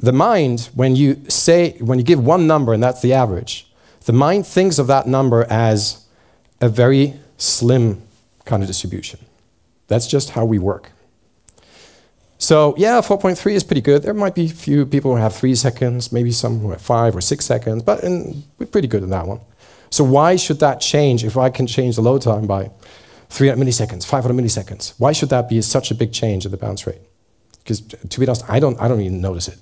the 0.00 0.12
mind, 0.12 0.68
when 0.74 0.96
you 0.96 1.22
say, 1.28 1.76
when 1.78 1.98
you 1.98 2.04
give 2.04 2.24
one 2.24 2.46
number 2.46 2.72
and 2.72 2.82
that's 2.82 3.00
the 3.00 3.12
average, 3.12 3.70
the 4.04 4.12
mind 4.12 4.46
thinks 4.46 4.78
of 4.78 4.86
that 4.88 5.06
number 5.06 5.46
as 5.48 6.06
a 6.60 6.68
very 6.68 7.14
slim 7.38 8.05
kind 8.46 8.62
of 8.62 8.66
distribution. 8.66 9.20
That's 9.88 10.06
just 10.06 10.30
how 10.30 10.44
we 10.44 10.58
work. 10.58 10.90
So 12.38 12.74
yeah, 12.76 13.00
4.3 13.00 13.52
is 13.52 13.64
pretty 13.64 13.80
good. 13.80 14.02
There 14.02 14.14
might 14.14 14.34
be 14.34 14.46
a 14.46 14.48
few 14.48 14.84
people 14.86 15.14
who 15.14 15.20
have 15.20 15.34
three 15.34 15.54
seconds, 15.54 16.12
maybe 16.12 16.30
some 16.32 16.60
who 16.60 16.70
have 16.70 16.80
five 16.80 17.16
or 17.16 17.20
six 17.20 17.44
seconds, 17.44 17.82
but 17.82 18.02
in, 18.04 18.44
we're 18.58 18.66
pretty 18.66 18.88
good 18.88 19.02
in 19.02 19.10
that 19.10 19.26
one. 19.26 19.40
So 19.90 20.04
why 20.04 20.36
should 20.36 20.60
that 20.60 20.80
change 20.80 21.24
if 21.24 21.36
I 21.36 21.48
can 21.50 21.66
change 21.66 21.96
the 21.96 22.02
load 22.02 22.22
time 22.22 22.46
by 22.46 22.70
300 23.30 23.64
milliseconds, 23.64 24.04
500 24.04 24.34
milliseconds? 24.34 24.94
Why 24.98 25.12
should 25.12 25.30
that 25.30 25.48
be 25.48 25.62
such 25.62 25.90
a 25.90 25.94
big 25.94 26.12
change 26.12 26.44
in 26.44 26.50
the 26.50 26.56
bounce 26.56 26.86
rate? 26.86 27.00
Because 27.58 27.80
to 27.80 28.20
be 28.20 28.26
honest, 28.26 28.48
I 28.48 28.60
don't, 28.60 28.78
I 28.80 28.88
don't 28.88 29.00
even 29.00 29.20
notice 29.20 29.48
it. 29.48 29.58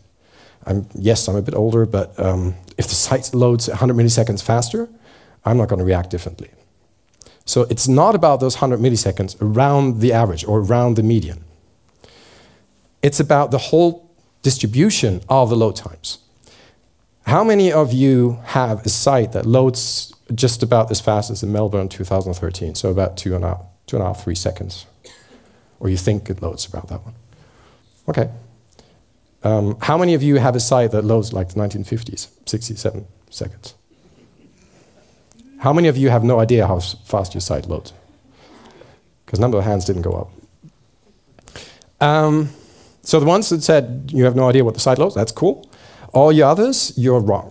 I'm, 0.66 0.87
yes, 0.94 1.29
I'm 1.29 1.37
a 1.37 1.42
bit 1.42 1.55
older, 1.55 1.87
but 1.87 2.18
um, 2.18 2.55
if 2.77 2.88
the 2.88 2.94
site 2.94 3.33
loads 3.35 3.68
100 3.68 3.94
milliseconds 3.94 4.42
faster, 4.42 4.88
I'm 5.44 5.59
not 5.59 5.68
going 5.68 5.79
to 5.79 5.85
react 5.85 6.11
differently. 6.11 6.51
So 7.44 7.62
it's 7.62 7.87
not 7.87 8.14
about 8.14 8.40
those 8.40 8.57
100 8.57 8.80
milliseconds 8.80 9.37
around 9.40 10.00
the 10.00 10.12
average 10.12 10.44
or 10.44 10.61
around 10.61 10.96
the 10.96 11.02
median. 11.02 11.44
It's 13.02 13.20
about 13.20 13.50
the 13.50 13.59
whole 13.59 14.11
distribution 14.42 15.20
of 15.28 15.50
the 15.50 15.57
load 15.57 15.76
times. 15.76 16.18
How 17.26 17.44
many 17.44 17.72
of 17.72 17.92
you 17.92 18.38
have 18.44 18.85
a 18.85 18.88
site 18.88 19.33
that 19.33 19.46
loads 19.46 20.14
just 20.35 20.62
about 20.62 20.90
as 20.90 21.00
fast 21.00 21.30
as 21.30 21.42
in 21.42 21.52
Melbourne 21.52 21.88
2013, 21.88 22.74
so 22.74 22.90
about 22.90 23.16
two 23.16 23.35
and 23.35 23.44
a 23.44 23.48
half, 23.48 23.66
two 23.87 23.96
and 23.96 24.02
a 24.02 24.07
half, 24.07 24.24
three 24.24 24.35
seconds? 24.35 24.87
Or 25.80 25.88
you 25.88 25.96
think 25.96 26.30
it 26.30 26.40
loads 26.42 26.66
about 26.66 26.88
that 26.88 27.04
one? 27.04 27.14
Okay, 28.09 28.30
um, 29.42 29.76
how 29.83 29.98
many 29.98 30.14
of 30.14 30.22
you 30.22 30.37
have 30.37 30.57
a 30.57 30.61
site 30.61 30.90
that 30.92 31.04
loads 31.04 31.33
like 31.33 31.50
the 31.50 31.61
1950s, 31.61 32.28
67 32.46 33.07
seconds? 33.30 33.74
How 35.64 35.72
many 35.72 35.88
of 35.88 35.96
you 35.96 36.11
have 36.11 36.22
no 36.22 36.40
idea 36.40 36.66
how 36.66 36.79
fast 36.79 37.33
your 37.33 37.40
site 37.40 37.66
loads? 37.66 37.94
Because 39.24 39.40
number 39.40 39.57
of 39.57 39.64
hands 39.64 39.87
didn't 39.87 40.03
go 40.03 40.12
up. 40.12 40.31
Um, 42.07 42.50
so 43.00 43.18
the 43.18 43.24
ones 43.24 43.48
that 43.48 43.62
said 43.62 44.11
you 44.12 44.24
have 44.24 44.37
no 44.37 44.46
idea 44.46 44.62
what 44.62 44.74
the 44.74 44.81
site 44.81 44.98
loads, 44.98 45.14
that's 45.14 45.33
cool. 45.33 45.66
All 46.12 46.31
your 46.31 46.48
others, 46.48 46.92
you're 46.98 47.18
wrong. 47.18 47.50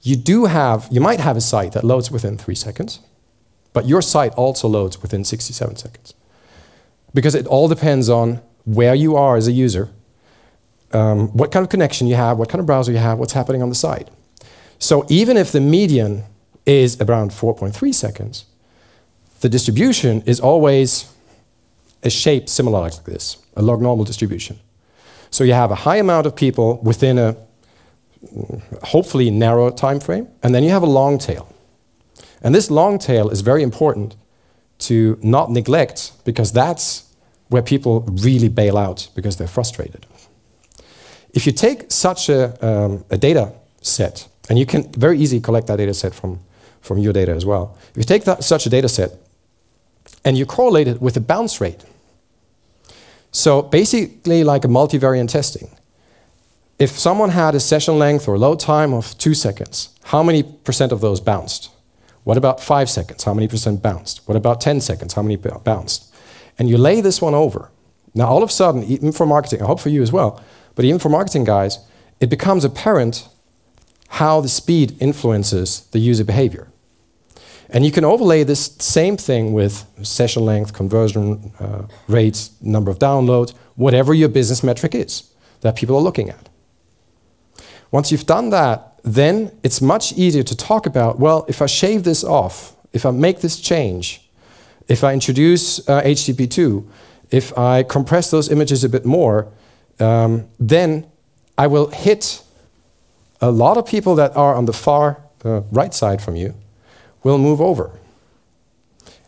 You 0.00 0.16
do 0.16 0.46
have, 0.46 0.88
you 0.90 1.02
might 1.02 1.20
have 1.20 1.36
a 1.36 1.42
site 1.42 1.72
that 1.72 1.84
loads 1.84 2.10
within 2.10 2.38
three 2.38 2.54
seconds, 2.54 3.00
but 3.74 3.86
your 3.86 4.00
site 4.00 4.32
also 4.32 4.66
loads 4.66 5.02
within 5.02 5.24
67 5.24 5.76
seconds. 5.76 6.14
Because 7.12 7.34
it 7.34 7.46
all 7.46 7.68
depends 7.68 8.08
on 8.08 8.40
where 8.64 8.94
you 8.94 9.14
are 9.14 9.36
as 9.36 9.46
a 9.46 9.52
user 9.52 9.90
um, 10.92 11.28
what 11.36 11.52
kind 11.52 11.64
of 11.64 11.68
connection 11.68 12.06
you 12.06 12.14
have, 12.14 12.38
what 12.38 12.48
kind 12.48 12.60
of 12.60 12.66
browser 12.66 12.92
you 12.92 12.98
have, 12.98 13.18
what's 13.18 13.34
happening 13.34 13.62
on 13.62 13.68
the 13.68 13.74
site. 13.74 14.08
So 14.78 15.04
even 15.10 15.36
if 15.36 15.52
the 15.52 15.60
median 15.60 16.24
is 16.66 17.00
around 17.00 17.30
4.3 17.30 17.94
seconds, 17.94 18.44
the 19.40 19.48
distribution 19.48 20.22
is 20.26 20.40
always 20.40 21.12
a 22.02 22.10
shape 22.10 22.48
similar 22.48 22.80
like 22.80 23.04
this, 23.04 23.38
a 23.56 23.62
log 23.62 23.80
normal 23.80 24.04
distribution. 24.04 24.58
So 25.30 25.44
you 25.44 25.52
have 25.52 25.70
a 25.70 25.74
high 25.74 25.96
amount 25.96 26.26
of 26.26 26.36
people 26.36 26.78
within 26.82 27.18
a 27.18 27.36
hopefully 28.82 29.30
narrow 29.30 29.70
time 29.70 30.00
frame, 30.00 30.28
and 30.42 30.54
then 30.54 30.62
you 30.62 30.70
have 30.70 30.82
a 30.82 30.86
long 30.86 31.18
tail. 31.18 31.52
And 32.42 32.54
this 32.54 32.70
long 32.70 32.98
tail 32.98 33.30
is 33.30 33.40
very 33.40 33.62
important 33.62 34.16
to 34.78 35.18
not 35.22 35.50
neglect 35.50 36.12
because 36.24 36.52
that's 36.52 37.04
where 37.48 37.62
people 37.62 38.00
really 38.00 38.48
bail 38.48 38.76
out 38.76 39.08
because 39.14 39.36
they're 39.36 39.46
frustrated. 39.46 40.06
If 41.32 41.46
you 41.46 41.52
take 41.52 41.90
such 41.90 42.28
a, 42.28 42.66
um, 42.66 43.04
a 43.10 43.16
data 43.16 43.52
set, 43.80 44.28
and 44.48 44.58
you 44.58 44.66
can 44.66 44.90
very 44.92 45.18
easily 45.18 45.40
collect 45.40 45.66
that 45.66 45.76
data 45.76 45.94
set 45.94 46.14
from, 46.14 46.40
from 46.84 46.98
your 46.98 47.12
data 47.12 47.32
as 47.32 47.46
well. 47.46 47.76
If 47.90 47.96
you 47.96 48.04
take 48.04 48.24
that, 48.24 48.44
such 48.44 48.66
a 48.66 48.70
data 48.70 48.88
set 48.88 49.12
and 50.24 50.36
you 50.36 50.46
correlate 50.46 50.88
it 50.88 51.00
with 51.00 51.16
a 51.16 51.20
bounce 51.20 51.60
rate, 51.60 51.84
So 53.32 53.62
basically, 53.62 54.44
like 54.44 54.64
a 54.64 54.68
multivariate 54.68 55.28
testing. 55.28 55.68
If 56.78 56.90
someone 56.90 57.30
had 57.30 57.54
a 57.54 57.60
session 57.60 57.98
length 57.98 58.28
or 58.28 58.38
load 58.38 58.60
time 58.60 58.94
of 58.94 59.16
two 59.18 59.34
seconds, 59.34 59.88
how 60.04 60.22
many 60.22 60.42
percent 60.42 60.92
of 60.92 61.00
those 61.00 61.20
bounced? 61.20 61.70
What 62.24 62.36
about 62.36 62.60
five 62.60 62.88
seconds? 62.88 63.24
How 63.24 63.34
many 63.34 63.48
percent 63.48 63.82
bounced? 63.82 64.20
What 64.26 64.36
about 64.36 64.60
10 64.60 64.80
seconds? 64.80 65.14
How 65.14 65.22
many 65.22 65.36
bounced? 65.36 66.14
And 66.58 66.68
you 66.68 66.78
lay 66.78 67.00
this 67.00 67.20
one 67.20 67.34
over. 67.34 67.70
Now, 68.14 68.26
all 68.28 68.42
of 68.42 68.50
a 68.50 68.52
sudden, 68.52 68.84
even 68.84 69.12
for 69.12 69.26
marketing, 69.26 69.62
I 69.62 69.66
hope 69.66 69.80
for 69.80 69.90
you 69.90 70.02
as 70.02 70.12
well, 70.12 70.40
but 70.74 70.84
even 70.84 71.00
for 71.00 71.08
marketing 71.08 71.44
guys, 71.44 71.78
it 72.20 72.30
becomes 72.30 72.64
apparent 72.64 73.28
how 74.08 74.40
the 74.40 74.48
speed 74.48 74.96
influences 75.00 75.88
the 75.90 75.98
user 75.98 76.24
behavior. 76.24 76.68
And 77.74 77.84
you 77.84 77.90
can 77.90 78.04
overlay 78.04 78.44
this 78.44 78.76
same 78.78 79.16
thing 79.16 79.52
with 79.52 79.84
session 80.04 80.44
length, 80.44 80.72
conversion 80.72 81.52
uh, 81.58 81.82
rates, 82.06 82.52
number 82.62 82.88
of 82.88 83.00
downloads, 83.00 83.52
whatever 83.74 84.14
your 84.14 84.28
business 84.28 84.62
metric 84.62 84.94
is 84.94 85.28
that 85.62 85.74
people 85.74 85.96
are 85.96 86.00
looking 86.00 86.30
at. 86.30 86.48
Once 87.90 88.12
you've 88.12 88.26
done 88.26 88.50
that, 88.50 89.00
then 89.02 89.50
it's 89.64 89.82
much 89.82 90.12
easier 90.12 90.44
to 90.44 90.56
talk 90.56 90.86
about 90.86 91.18
well, 91.18 91.44
if 91.48 91.60
I 91.60 91.66
shave 91.66 92.04
this 92.04 92.22
off, 92.22 92.76
if 92.92 93.04
I 93.04 93.10
make 93.10 93.40
this 93.40 93.60
change, 93.60 94.30
if 94.86 95.02
I 95.02 95.12
introduce 95.12 95.80
uh, 95.88 96.00
HTTP2, 96.02 96.86
if 97.32 97.58
I 97.58 97.82
compress 97.82 98.30
those 98.30 98.52
images 98.52 98.84
a 98.84 98.88
bit 98.88 99.04
more, 99.04 99.48
um, 99.98 100.46
then 100.60 101.06
I 101.58 101.66
will 101.66 101.88
hit 101.88 102.40
a 103.40 103.50
lot 103.50 103.76
of 103.76 103.84
people 103.84 104.14
that 104.14 104.36
are 104.36 104.54
on 104.54 104.66
the 104.66 104.72
far 104.72 105.22
uh, 105.44 105.62
right 105.72 105.92
side 105.92 106.22
from 106.22 106.36
you 106.36 106.54
will 107.24 107.38
move 107.38 107.60
over. 107.60 107.90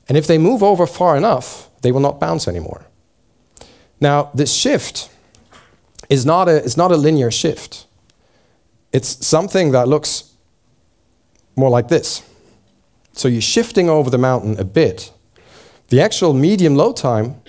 And 0.09 0.17
if 0.17 0.27
they 0.27 0.39
move 0.39 0.63
over 0.63 0.87
far 0.87 1.17
enough, 1.17 1.69
they 1.83 1.91
will 1.91 2.01
not 2.01 2.21
bounce 2.21 2.47
anymore. 2.47 2.87
Now, 4.01 4.31
this 4.35 4.55
shift 4.55 5.11
is 6.09 6.25
not 6.25 6.49
a, 6.49 6.57
it's 6.57 6.77
not 6.77 6.93
a 6.93 6.97
linear 6.97 7.31
shift. 7.31 7.87
It's 8.93 9.27
something 9.27 9.73
that 9.73 9.89
looks 9.89 10.35
more 11.57 11.71
like 11.71 11.89
this. 11.89 12.23
So 13.13 13.29
you're 13.29 13.41
shifting 13.41 13.89
over 13.89 14.11
the 14.11 14.19
mountain 14.19 14.61
a 14.61 14.65
bit. 14.65 15.11
The 15.89 16.01
actual 16.01 16.35
medium 16.35 16.77
load 16.77 16.97
time 16.97 17.41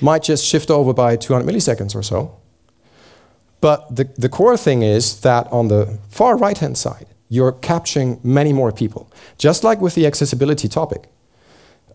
might 0.00 0.24
just 0.24 0.44
shift 0.44 0.70
over 0.70 0.92
by 0.92 1.16
200 1.16 1.48
milliseconds 1.48 1.94
or 1.94 2.02
so. 2.02 2.36
But 3.60 3.94
the, 3.94 4.04
the 4.18 4.28
core 4.28 4.56
thing 4.56 4.82
is 4.82 5.20
that 5.20 5.46
on 5.52 5.68
the 5.68 5.98
far 6.08 6.36
right 6.36 6.58
hand 6.58 6.76
side, 6.76 7.06
you're 7.32 7.52
capturing 7.52 8.20
many 8.22 8.52
more 8.52 8.70
people. 8.72 9.10
Just 9.38 9.64
like 9.64 9.80
with 9.80 9.94
the 9.94 10.06
accessibility 10.06 10.68
topic, 10.68 11.04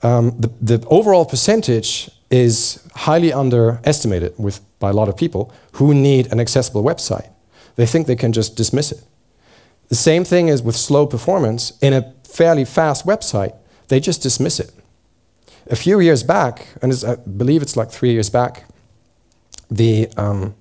um, 0.02 0.36
the, 0.42 0.50
the 0.60 0.88
overall 0.88 1.26
percentage 1.26 2.10
is 2.32 2.84
highly 2.96 3.32
underestimated 3.32 4.34
with, 4.40 4.62
by 4.80 4.90
a 4.90 4.94
lot 4.94 5.08
of 5.08 5.16
people 5.16 5.54
who 5.74 5.94
need 5.94 6.32
an 6.32 6.40
accessible 6.40 6.84
website. 6.84 7.30
They 7.76 7.86
think 7.86 8.08
they 8.08 8.16
can 8.16 8.34
just 8.34 8.56
dismiss 8.56 8.92
it. 8.92 9.04
The 9.90 9.96
same 9.96 10.24
thing 10.24 10.48
is 10.48 10.64
with 10.64 10.76
slow 10.76 11.06
performance 11.06 11.78
in 11.82 11.94
a 11.94 12.16
fairly 12.24 12.66
fast 12.66 13.06
website, 13.06 13.54
they 13.90 14.00
just 14.00 14.24
dismiss 14.24 14.60
it. 14.60 14.72
A 15.70 15.76
few 15.76 16.00
years 16.00 16.24
back, 16.24 16.68
and 16.82 16.92
I 17.08 17.16
believe 17.16 17.62
it's 17.62 17.78
like 17.78 17.92
three 17.92 18.12
years 18.12 18.32
back, 18.32 18.66
the 19.70 20.10
um, 20.18 20.56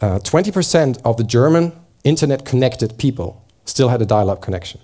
uh, 0.00 0.18
20% 0.18 1.00
of 1.04 1.16
the 1.18 1.24
German 1.24 1.72
internet 2.02 2.44
connected 2.44 2.98
people 2.98 3.45
still 3.66 3.88
had 3.88 4.00
a 4.00 4.06
dial 4.06 4.30
up 4.30 4.40
connection. 4.40 4.80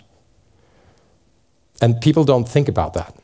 And 1.80 2.00
people 2.00 2.24
don't 2.24 2.48
think 2.48 2.68
about 2.68 2.94
that. 2.94 3.16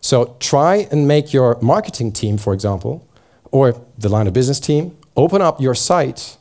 So 0.00 0.36
try 0.40 0.88
and 0.90 1.06
make 1.06 1.32
your 1.32 1.58
marketing 1.60 2.12
team, 2.12 2.38
for 2.38 2.52
example, 2.52 3.06
or 3.50 3.80
the 3.98 4.08
line 4.08 4.26
of 4.26 4.32
business 4.32 4.60
team, 4.60 4.96
open 5.16 5.42
up 5.42 5.60
your 5.60 5.74
site 5.74 6.36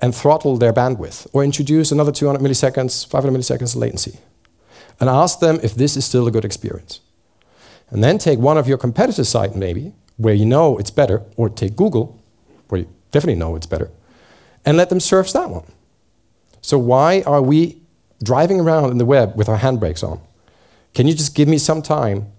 and 0.00 0.14
throttle 0.14 0.58
their 0.58 0.72
bandwidth, 0.72 1.26
or 1.32 1.42
introduce 1.42 1.90
another 1.90 2.12
200 2.12 2.40
milliseconds, 2.40 3.06
500 3.08 3.36
milliseconds 3.36 3.74
latency, 3.76 4.18
and 5.00 5.08
ask 5.08 5.38
them 5.38 5.58
if 5.62 5.74
this 5.74 5.96
is 5.96 6.04
still 6.04 6.26
a 6.26 6.30
good 6.30 6.44
experience. 6.44 7.00
And 7.90 8.04
then 8.04 8.18
take 8.18 8.38
one 8.38 8.58
of 8.58 8.68
your 8.68 8.78
competitors' 8.78 9.28
site, 9.28 9.56
maybe, 9.56 9.94
where 10.16 10.34
you 10.34 10.44
know 10.44 10.76
it's 10.76 10.90
better, 10.90 11.22
or 11.36 11.48
take 11.48 11.76
Google, 11.76 12.20
where 12.68 12.82
you 12.82 12.88
definitely 13.10 13.38
know 13.38 13.56
it's 13.56 13.66
better, 13.66 13.90
and 14.64 14.76
let 14.76 14.90
them 14.90 15.00
surf 15.00 15.32
that 15.32 15.48
one. 15.48 15.64
So 16.66 16.80
why 16.80 17.22
are 17.26 17.40
we 17.40 17.80
driving 18.20 18.58
around 18.58 18.90
in 18.90 18.98
the 18.98 19.04
web 19.04 19.36
with 19.36 19.48
our 19.48 19.56
handbrakes 19.56 20.02
on? 20.02 20.18
Can 20.94 21.06
you 21.06 21.14
just 21.14 21.32
give 21.32 21.46
me 21.46 21.58
some 21.58 21.80
time 21.80 22.32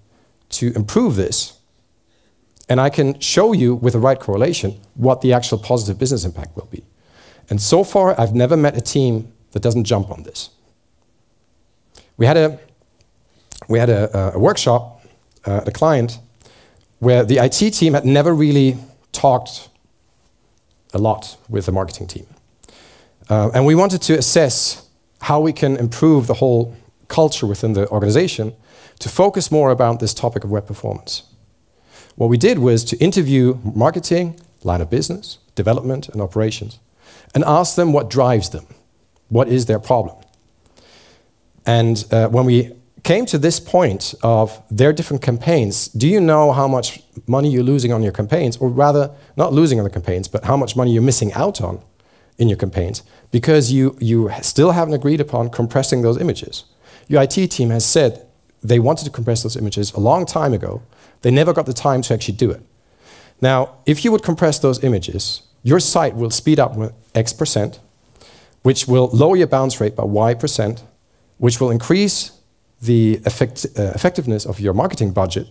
to 0.49 0.73
improve 0.75 1.15
this? 1.15 1.57
And 2.67 2.81
I 2.81 2.89
can 2.89 3.21
show 3.21 3.53
you 3.53 3.73
with 3.73 3.93
the 3.93 3.99
right 3.99 4.19
correlation 4.19 4.81
what 4.95 5.21
the 5.21 5.31
actual 5.31 5.57
positive 5.57 5.97
business 5.97 6.25
impact 6.25 6.57
will 6.57 6.65
be. 6.65 6.83
And 7.49 7.61
so 7.61 7.85
far, 7.85 8.19
I've 8.19 8.35
never 8.35 8.57
met 8.57 8.75
a 8.75 8.81
team 8.81 9.31
that 9.51 9.61
doesn't 9.61 9.85
jump 9.85 10.11
on 10.11 10.23
this. 10.23 10.49
We 12.17 12.25
had 12.25 12.35
a, 12.35 12.59
we 13.69 13.79
had 13.79 13.89
a, 13.89 14.33
a 14.33 14.39
workshop 14.39 15.05
uh, 15.45 15.61
at 15.61 15.69
a 15.69 15.71
client 15.71 16.19
where 16.99 17.23
the 17.23 17.37
IT 17.37 17.71
team 17.71 17.93
had 17.93 18.03
never 18.03 18.35
really 18.35 18.75
talked 19.13 19.69
a 20.93 20.97
lot 20.97 21.37
with 21.47 21.65
the 21.65 21.71
marketing 21.71 22.07
team. 22.07 22.27
Uh, 23.29 23.49
and 23.53 23.65
we 23.65 23.75
wanted 23.75 24.01
to 24.01 24.17
assess 24.17 24.87
how 25.21 25.39
we 25.39 25.51
can 25.51 25.75
improve 25.77 26.27
the 26.27 26.35
whole 26.35 26.75
culture 27.07 27.45
within 27.45 27.73
the 27.73 27.87
organization 27.89 28.53
to 28.99 29.09
focus 29.09 29.51
more 29.51 29.69
about 29.69 29.99
this 29.99 30.13
topic 30.13 30.43
of 30.43 30.49
web 30.49 30.65
performance. 30.65 31.23
What 32.15 32.29
we 32.29 32.37
did 32.37 32.59
was 32.59 32.83
to 32.85 32.97
interview 32.97 33.59
marketing, 33.63 34.39
line 34.63 34.81
of 34.81 34.89
business, 34.89 35.37
development, 35.55 36.09
and 36.09 36.21
operations, 36.21 36.79
and 37.35 37.43
ask 37.43 37.75
them 37.75 37.93
what 37.93 38.09
drives 38.09 38.49
them. 38.49 38.65
What 39.29 39.47
is 39.49 39.65
their 39.65 39.79
problem? 39.79 40.15
And 41.65 42.05
uh, 42.11 42.29
when 42.29 42.45
we 42.45 42.73
came 43.03 43.25
to 43.25 43.37
this 43.37 43.59
point 43.59 44.15
of 44.23 44.61
their 44.71 44.93
different 44.93 45.21
campaigns, 45.21 45.89
do 45.89 46.07
you 46.07 46.19
know 46.19 46.53
how 46.53 46.67
much 46.67 47.01
money 47.27 47.49
you're 47.49 47.63
losing 47.63 47.91
on 47.91 48.01
your 48.01 48.13
campaigns, 48.13 48.57
or 48.57 48.69
rather, 48.69 49.11
not 49.35 49.53
losing 49.53 49.79
on 49.79 49.83
the 49.83 49.89
campaigns, 49.89 50.27
but 50.27 50.45
how 50.45 50.57
much 50.57 50.75
money 50.75 50.91
you're 50.91 51.03
missing 51.03 51.33
out 51.33 51.61
on 51.61 51.81
in 52.37 52.47
your 52.47 52.57
campaigns 52.57 53.03
because 53.31 53.71
you, 53.71 53.97
you 53.99 54.29
still 54.41 54.71
haven't 54.71 54.93
agreed 54.93 55.21
upon 55.21 55.49
compressing 55.49 56.01
those 56.01 56.19
images? 56.19 56.65
Your 57.07 57.21
IT 57.23 57.51
team 57.51 57.69
has 57.69 57.85
said 57.85 58.25
they 58.63 58.79
wanted 58.79 59.05
to 59.05 59.11
compress 59.11 59.43
those 59.43 59.55
images 59.55 59.93
a 59.93 59.99
long 59.99 60.25
time 60.25 60.53
ago. 60.53 60.81
They 61.21 61.31
never 61.31 61.53
got 61.53 61.65
the 61.65 61.73
time 61.73 62.01
to 62.03 62.13
actually 62.13 62.35
do 62.35 62.51
it. 62.51 62.61
Now, 63.41 63.75
if 63.85 64.03
you 64.03 64.11
would 64.11 64.23
compress 64.23 64.59
those 64.59 64.83
images, 64.83 65.41
your 65.63 65.79
site 65.79 66.15
will 66.15 66.31
speed 66.31 66.59
up 66.59 66.75
with 66.75 66.93
X 67.13 67.33
percent, 67.33 67.79
which 68.63 68.87
will 68.87 69.09
lower 69.13 69.35
your 69.35 69.47
bounce 69.47 69.79
rate 69.79 69.95
by 69.95 70.03
Y 70.03 70.33
percent, 70.33 70.83
which 71.37 71.59
will 71.59 71.71
increase 71.71 72.31
the 72.81 73.21
effect, 73.25 73.65
uh, 73.77 73.91
effectiveness 73.95 74.45
of 74.45 74.59
your 74.59 74.73
marketing 74.73 75.11
budget. 75.11 75.47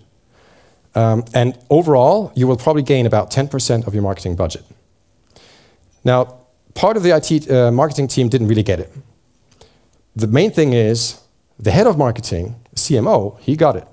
Um, 0.95 1.25
and 1.35 1.59
overall, 1.69 2.33
you 2.35 2.47
will 2.47 2.57
probably 2.57 2.83
gain 2.83 3.05
about 3.05 3.31
10% 3.31 3.87
of 3.87 3.93
your 3.93 4.03
marketing 4.03 4.35
budget. 4.35 4.65
Now, 6.05 6.39
part 6.77 6.97
of 6.97 7.03
the 7.03 7.17
IT 7.17 7.51
uh, 7.51 7.73
marketing 7.73 8.07
team 8.07 8.29
didn't 8.29 8.47
really 8.47 8.63
get 8.63 8.79
it. 8.79 8.93
The 10.15 10.29
main 10.29 10.53
thing 10.53 10.73
is 10.73 11.21
the 11.59 11.73
head 11.73 11.87
of 11.87 11.99
marketing, 11.99 12.55
CMO, 12.75 13.39
he 13.41 13.57
got 13.57 13.77
it. 13.77 13.89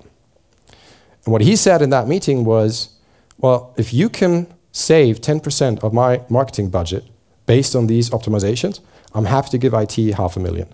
And 1.24 1.32
what 1.32 1.42
he 1.42 1.56
said 1.56 1.82
in 1.82 1.90
that 1.90 2.06
meeting 2.06 2.44
was, 2.44 2.90
well, 3.38 3.74
if 3.76 3.92
you 3.92 4.08
can 4.08 4.46
save 4.72 5.20
10% 5.20 5.82
of 5.82 5.92
my 5.92 6.22
marketing 6.28 6.68
budget 6.70 7.04
based 7.46 7.74
on 7.74 7.86
these 7.86 8.10
optimizations, 8.10 8.80
I'm 9.14 9.24
happy 9.24 9.48
to 9.50 9.58
give 9.58 9.72
IT 9.74 9.96
half 10.14 10.36
a 10.36 10.40
million 10.40 10.68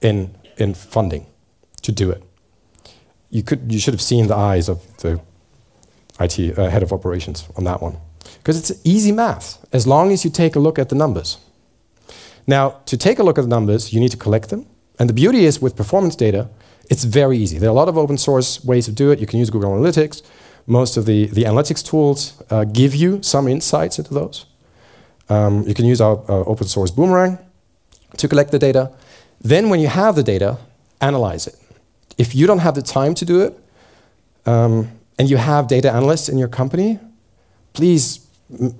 in, 0.00 0.34
in 0.56 0.74
funding 0.74 1.26
to 1.82 1.92
do 1.92 2.10
it. 2.10 2.22
You, 3.30 3.42
could, 3.42 3.72
you 3.72 3.80
should 3.80 3.94
have 3.94 4.02
seen 4.02 4.28
the 4.28 4.36
eyes 4.36 4.68
of 4.68 4.96
the 4.98 5.20
IT 6.20 6.58
uh, 6.58 6.68
head 6.70 6.82
of 6.82 6.92
operations 6.92 7.48
on 7.56 7.64
that 7.64 7.82
one. 7.82 7.96
Because 8.38 8.58
it's 8.58 8.80
easy 8.84 9.12
math, 9.12 9.58
as 9.72 9.86
long 9.86 10.12
as 10.12 10.24
you 10.24 10.30
take 10.30 10.56
a 10.56 10.60
look 10.60 10.78
at 10.78 10.88
the 10.88 10.96
numbers. 10.96 11.38
Now, 12.46 12.80
to 12.86 12.96
take 12.96 13.18
a 13.18 13.22
look 13.22 13.38
at 13.38 13.42
the 13.42 13.48
numbers, 13.48 13.92
you 13.92 14.00
need 14.00 14.10
to 14.10 14.16
collect 14.16 14.50
them. 14.50 14.66
And 14.98 15.08
the 15.08 15.14
beauty 15.14 15.44
is 15.44 15.60
with 15.60 15.76
performance 15.76 16.16
data, 16.16 16.48
it's 16.88 17.04
very 17.04 17.36
easy. 17.36 17.58
There 17.58 17.68
are 17.68 17.72
a 17.72 17.74
lot 17.74 17.88
of 17.88 17.98
open 17.98 18.16
source 18.16 18.64
ways 18.64 18.86
to 18.86 18.92
do 18.92 19.10
it. 19.10 19.18
You 19.18 19.26
can 19.26 19.38
use 19.38 19.50
Google 19.50 19.72
Analytics. 19.72 20.22
Most 20.66 20.96
of 20.96 21.04
the, 21.06 21.26
the 21.26 21.44
analytics 21.44 21.84
tools 21.84 22.42
uh, 22.50 22.64
give 22.64 22.94
you 22.94 23.22
some 23.22 23.48
insights 23.48 23.98
into 23.98 24.14
those. 24.14 24.46
Um, 25.28 25.66
you 25.66 25.74
can 25.74 25.84
use 25.84 26.00
our 26.00 26.18
uh, 26.28 26.44
open 26.44 26.66
source 26.66 26.90
Boomerang 26.90 27.38
to 28.16 28.28
collect 28.28 28.52
the 28.52 28.58
data. 28.58 28.92
Then, 29.40 29.68
when 29.68 29.80
you 29.80 29.88
have 29.88 30.14
the 30.14 30.22
data, 30.22 30.58
analyze 31.00 31.46
it. 31.46 31.56
If 32.16 32.34
you 32.34 32.46
don't 32.46 32.60
have 32.60 32.74
the 32.74 32.82
time 32.82 33.14
to 33.14 33.24
do 33.24 33.40
it, 33.42 33.58
um, 34.46 34.90
and 35.18 35.28
you 35.28 35.36
have 35.36 35.66
data 35.66 35.90
analysts 35.90 36.28
in 36.28 36.38
your 36.38 36.48
company, 36.48 36.98
please 37.76 38.18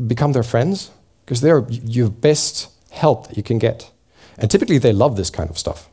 become 0.06 0.32
their 0.32 0.44
friends 0.44 0.90
because 1.24 1.40
they're 1.40 1.64
your 1.68 2.10
best 2.10 2.68
help 2.90 3.28
that 3.28 3.36
you 3.36 3.42
can 3.42 3.58
get. 3.58 3.92
And 4.38 4.50
typically, 4.50 4.78
they 4.78 4.92
love 4.92 5.16
this 5.16 5.30
kind 5.30 5.50
of 5.50 5.56
stuff 5.56 5.88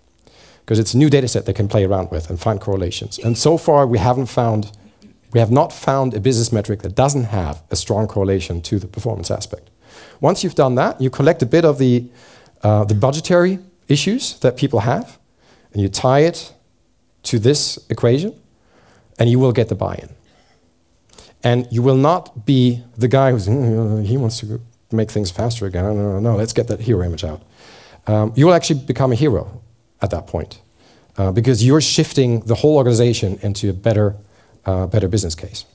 because 0.62 0.80
it's 0.80 0.94
a 0.96 0.98
new 0.98 1.10
data 1.10 1.28
set 1.28 1.46
they 1.46 1.54
can 1.54 1.68
play 1.68 1.86
around 1.86 2.10
with 2.12 2.30
and 2.30 2.40
find 2.40 2.60
correlations. 2.60 3.20
And 3.20 3.38
so 3.38 3.58
far, 3.58 3.86
we 3.88 4.00
haven't 4.00 4.30
found 4.30 4.72
We 5.34 5.40
have 5.40 5.52
not 5.52 5.74
found 5.74 6.14
a 6.14 6.20
business 6.20 6.52
metric 6.52 6.82
that 6.82 6.96
doesn't 6.96 7.26
have 7.26 7.56
a 7.70 7.76
strong 7.76 8.08
correlation 8.08 8.62
to 8.62 8.78
the 8.80 8.88
performance 8.88 9.34
aspect. 9.34 9.70
Once 10.22 10.44
you've 10.44 10.56
done 10.56 10.76
that, 10.76 11.02
you 11.02 11.10
collect 11.10 11.42
a 11.42 11.46
bit 11.46 11.66
of 11.66 11.78
the, 11.78 12.06
uh, 12.62 12.86
the 12.86 12.94
budgetary 12.96 13.58
issues 13.88 14.40
that 14.40 14.56
people 14.56 14.80
have, 14.82 15.18
and 15.74 15.82
you 15.82 15.90
tie 15.90 16.20
it 16.20 16.54
to 17.24 17.40
this 17.40 17.80
equation, 17.90 18.32
and 19.18 19.30
you 19.30 19.40
will 19.40 19.52
get 19.52 19.68
the 19.68 19.76
buy 19.76 19.96
in. 19.96 20.10
And 21.44 21.68
you 21.72 21.82
will 21.82 21.98
not 21.98 22.46
be 22.46 22.84
the 22.98 23.08
guy 23.08 23.32
who's, 23.32 23.48
"Mm, 23.48 24.06
he 24.06 24.18
wants 24.18 24.40
to 24.40 24.62
make 24.94 25.12
things 25.12 25.32
faster 25.32 25.66
again. 25.66 25.84
No, 25.84 25.94
no, 25.94 26.12
no, 26.14 26.20
no, 26.20 26.36
let's 26.36 26.54
get 26.54 26.68
that 26.68 26.80
hero 26.80 27.04
image 27.06 27.24
out. 27.24 27.42
Um, 28.08 28.32
you 28.36 28.46
will 28.46 28.54
actually 28.54 28.80
become 28.82 29.12
a 29.12 29.16
hero 29.16 29.62
at 30.02 30.10
that 30.12 30.28
point 30.28 30.62
uh, 31.18 31.32
because 31.32 31.66
you're 31.66 31.82
shifting 31.82 32.42
the 32.42 32.56
whole 32.56 32.78
organization 32.78 33.40
into 33.42 33.70
a 33.70 33.74
better, 33.74 34.16
uh, 34.66 34.88
better 34.88 35.08
business 35.08 35.36
case. 35.36 35.66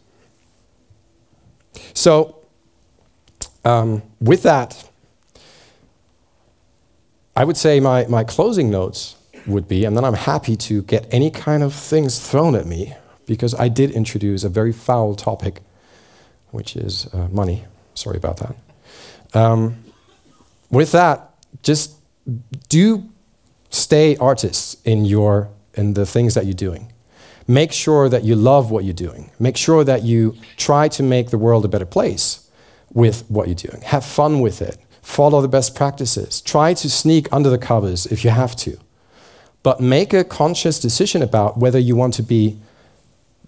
So, 1.95 2.37
um, 3.65 4.03
with 4.21 4.43
that, 4.45 4.89
I 7.37 7.45
would 7.45 7.57
say 7.57 7.81
my, 7.81 8.07
my 8.07 8.25
closing 8.25 8.71
notes 8.71 9.17
would 9.47 9.69
be, 9.69 9.85
and 9.85 9.97
then 9.97 10.05
I'm 10.05 10.15
happy 10.15 10.57
to 10.57 10.83
get 10.83 11.07
any 11.13 11.31
kind 11.31 11.63
of 11.63 11.73
things 11.75 12.19
thrown 12.19 12.55
at 12.55 12.67
me 12.67 12.95
because 13.29 13.55
I 13.55 13.69
did 13.69 13.93
introduce 13.93 14.43
a 14.43 14.49
very 14.49 14.73
foul 14.73 15.15
topic, 15.15 15.61
which 16.51 16.75
is 16.75 17.07
uh, 17.13 17.29
money. 17.31 17.65
Sorry 17.95 18.17
about 18.17 18.39
that. 18.39 18.57
Um, 19.35 19.85
with 20.71 20.91
that, 20.93 21.31
just 21.63 21.95
do 22.69 23.09
stay 23.71 24.17
artists 24.17 24.77
in 24.85 25.05
your 25.05 25.49
in 25.75 25.95
the 25.95 26.07
things 26.07 26.35
that 26.35 26.45
you're 26.47 26.55
doing. 26.55 26.93
Make 27.47 27.73
sure 27.73 28.09
that 28.09 28.25
you 28.25 28.35
love 28.35 28.71
what 28.71 28.85
you're 28.85 28.93
doing. 29.09 29.31
Make 29.39 29.57
sure 29.57 29.85
that 29.85 30.03
you 30.03 30.37
try 30.57 30.89
to 30.89 31.03
make 31.03 31.31
the 31.31 31.39
world 31.39 31.65
a 31.65 31.69
better 31.69 31.87
place 31.87 32.51
with 32.93 33.25
what 33.31 33.47
you're 33.49 33.55
doing. 33.55 33.81
Have 33.83 34.05
fun 34.05 34.41
with 34.41 34.61
it. 34.61 34.77
Follow 35.03 35.41
the 35.41 35.49
best 35.49 35.75
practices. 35.75 36.41
Try 36.43 36.75
to 36.75 36.91
sneak 36.91 37.33
under 37.33 37.49
the 37.49 37.59
covers 37.59 38.07
if 38.07 38.25
you 38.25 38.31
have 38.31 38.55
to. 38.57 38.79
But 39.63 39.81
make 39.81 40.13
a 40.13 40.25
conscious 40.25 40.79
decision 40.79 41.23
about 41.23 41.59
whether 41.59 41.79
you 41.79 41.97
want 41.97 42.15
to 42.15 42.23
be 42.23 42.59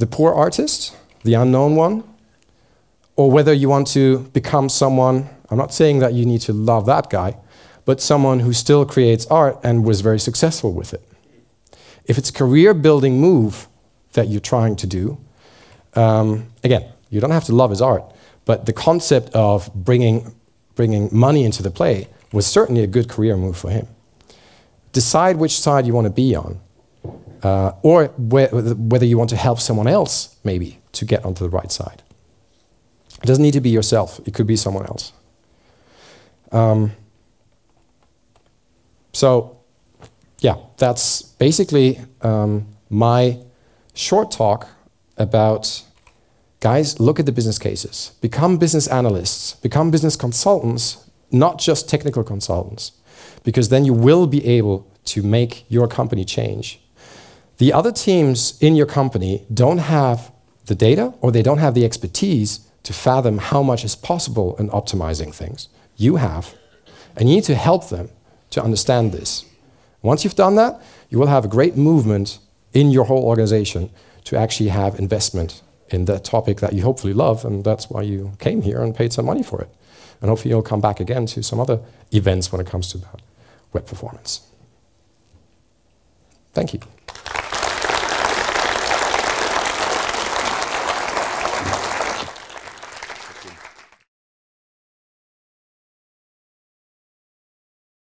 the 0.01 0.07
poor 0.07 0.33
artist, 0.33 0.97
the 1.25 1.35
unknown 1.35 1.77
one, 1.77 2.03
or 3.17 3.31
whether 3.31 3.53
you 3.53 3.69
want 3.69 3.87
to 3.87 4.21
become 4.33 4.71
someone. 4.71 5.29
I'm 5.51 5.59
not 5.59 5.75
saying 5.75 5.99
that 5.99 6.15
you 6.15 6.25
need 6.25 6.41
to 6.43 6.55
love 6.55 6.87
that 6.87 7.11
guy, 7.11 7.37
but 7.85 8.01
someone 8.01 8.41
who 8.41 8.55
still 8.55 8.87
creates 8.87 9.27
art 9.27 9.59
and 9.63 9.85
was 9.85 10.01
very 10.01 10.19
successful 10.19 10.73
with 10.73 10.95
it. 10.95 11.07
If 12.07 12.17
it's 12.17 12.31
a 12.31 12.33
career 12.33 12.73
building 12.73 13.21
move 13.21 13.69
that 14.15 14.29
you're 14.29 14.41
trying 14.41 14.75
to 14.77 14.87
do, 14.87 15.19
um, 15.95 16.47
again, 16.65 16.91
you 17.11 17.21
don't 17.21 17.31
have 17.31 17.45
to 17.45 17.55
love 17.55 17.69
his 17.69 17.83
art, 17.83 18.05
but 18.47 18.65
the 18.65 18.73
concept 18.73 19.29
of 19.35 19.73
bringing, 19.75 20.35
bringing 20.77 21.11
money 21.13 21.45
into 21.45 21.63
the 21.63 21.71
play 21.71 22.09
was 22.33 22.47
certainly 22.47 22.83
a 22.83 22.87
good 22.87 23.07
career 23.07 23.37
move 23.37 23.57
for 23.57 23.69
him. 23.69 23.87
Decide 24.93 25.37
which 25.37 25.61
side 25.61 25.87
you 25.87 25.93
want 25.93 26.07
to 26.07 26.13
be 26.13 26.35
on, 26.35 26.59
uh, 27.43 27.73
or 27.83 28.07
whe- 28.07 28.51
whether 28.53 29.07
you 29.07 29.19
want 29.19 29.31
to 29.31 29.37
help 29.37 29.61
someone 29.61 29.87
else, 29.87 30.37
maybe, 30.45 30.79
to 30.93 31.05
get 31.05 31.25
onto 31.25 31.45
the 31.45 31.51
right 31.51 31.73
side. 31.73 32.03
It 33.23 33.27
doesn't 33.27 33.43
need 33.43 33.55
to 33.55 33.61
be 33.61 33.71
yourself, 33.71 34.21
it 34.27 34.35
could 34.35 34.47
be 34.47 34.57
someone 34.57 34.87
else. 34.87 35.13
Um, 36.53 36.93
so, 39.13 39.59
yeah, 40.41 40.57
that's 40.77 41.23
basically 41.23 42.01
um, 42.23 42.67
my 42.89 43.39
short 43.95 44.31
talk 44.31 44.69
about 45.17 45.83
guys, 46.61 47.01
look 47.01 47.19
at 47.19 47.27
the 47.27 47.33
business 47.33 47.59
cases, 47.59 48.13
become 48.21 48.59
business 48.59 48.87
analysts, 48.87 49.55
become 49.55 49.91
business 49.91 50.17
consultants, 50.17 51.11
not 51.31 51.59
just 51.59 51.89
technical 51.89 52.23
consultants, 52.23 52.93
because 53.45 53.69
then 53.69 53.85
you 53.85 53.95
will 53.95 54.27
be 54.27 54.45
able 54.47 54.87
to 55.05 55.23
make 55.23 55.65
your 55.69 55.89
company 55.89 56.25
change. 56.25 56.81
The 57.61 57.75
other 57.75 57.93
teams 57.93 58.57
in 58.63 58.75
your 58.75 58.87
company 58.87 59.45
don't 59.53 59.77
have 59.77 60.33
the 60.65 60.75
data 60.75 61.13
or 61.21 61.31
they 61.31 61.43
don't 61.43 61.59
have 61.59 61.75
the 61.75 61.85
expertise 61.85 62.61
to 62.85 62.95
fathom 62.95 63.37
how 63.37 63.63
much 63.63 63.85
is 63.85 63.95
possible 63.95 64.57
in 64.57 64.71
optimizing 64.71 65.35
things. 65.35 65.69
You 65.95 66.17
have, 66.17 66.55
and 67.17 67.29
you 67.29 67.35
need 67.35 67.45
to 67.45 67.55
help 67.55 67.91
them 67.91 68.09
to 68.53 68.63
understand 68.63 69.13
this. 69.13 69.45
Once 70.01 70.25
you've 70.25 70.37
done 70.37 70.55
that, 70.55 70.81
you 71.11 71.19
will 71.19 71.27
have 71.27 71.45
a 71.45 71.49
great 71.49 71.77
movement 71.77 72.39
in 72.73 72.91
your 72.93 73.05
whole 73.05 73.25
organization 73.25 73.91
to 74.25 74.39
actually 74.39 74.71
have 74.71 74.99
investment 74.99 75.61
in 75.91 76.07
that 76.07 76.25
topic 76.25 76.61
that 76.61 76.73
you 76.73 76.83
hopefully 76.83 77.13
love, 77.13 77.45
and 77.45 77.63
that's 77.63 77.91
why 77.91 78.01
you 78.01 78.33
came 78.39 78.63
here 78.63 78.81
and 78.81 78.97
paid 78.97 79.13
some 79.13 79.27
money 79.27 79.43
for 79.43 79.61
it. 79.61 79.69
And 80.23 80.31
hopefully 80.31 80.49
you'll 80.49 80.63
come 80.63 80.81
back 80.81 80.99
again 80.99 81.27
to 81.27 81.43
some 81.43 81.61
other 81.61 81.81
events 82.11 82.51
when 82.51 82.63
it 82.63 82.67
comes 82.67 82.91
to 82.93 83.01
web 83.75 83.85
performance. 83.87 84.41
Thank 86.55 86.73
you. 86.73 86.81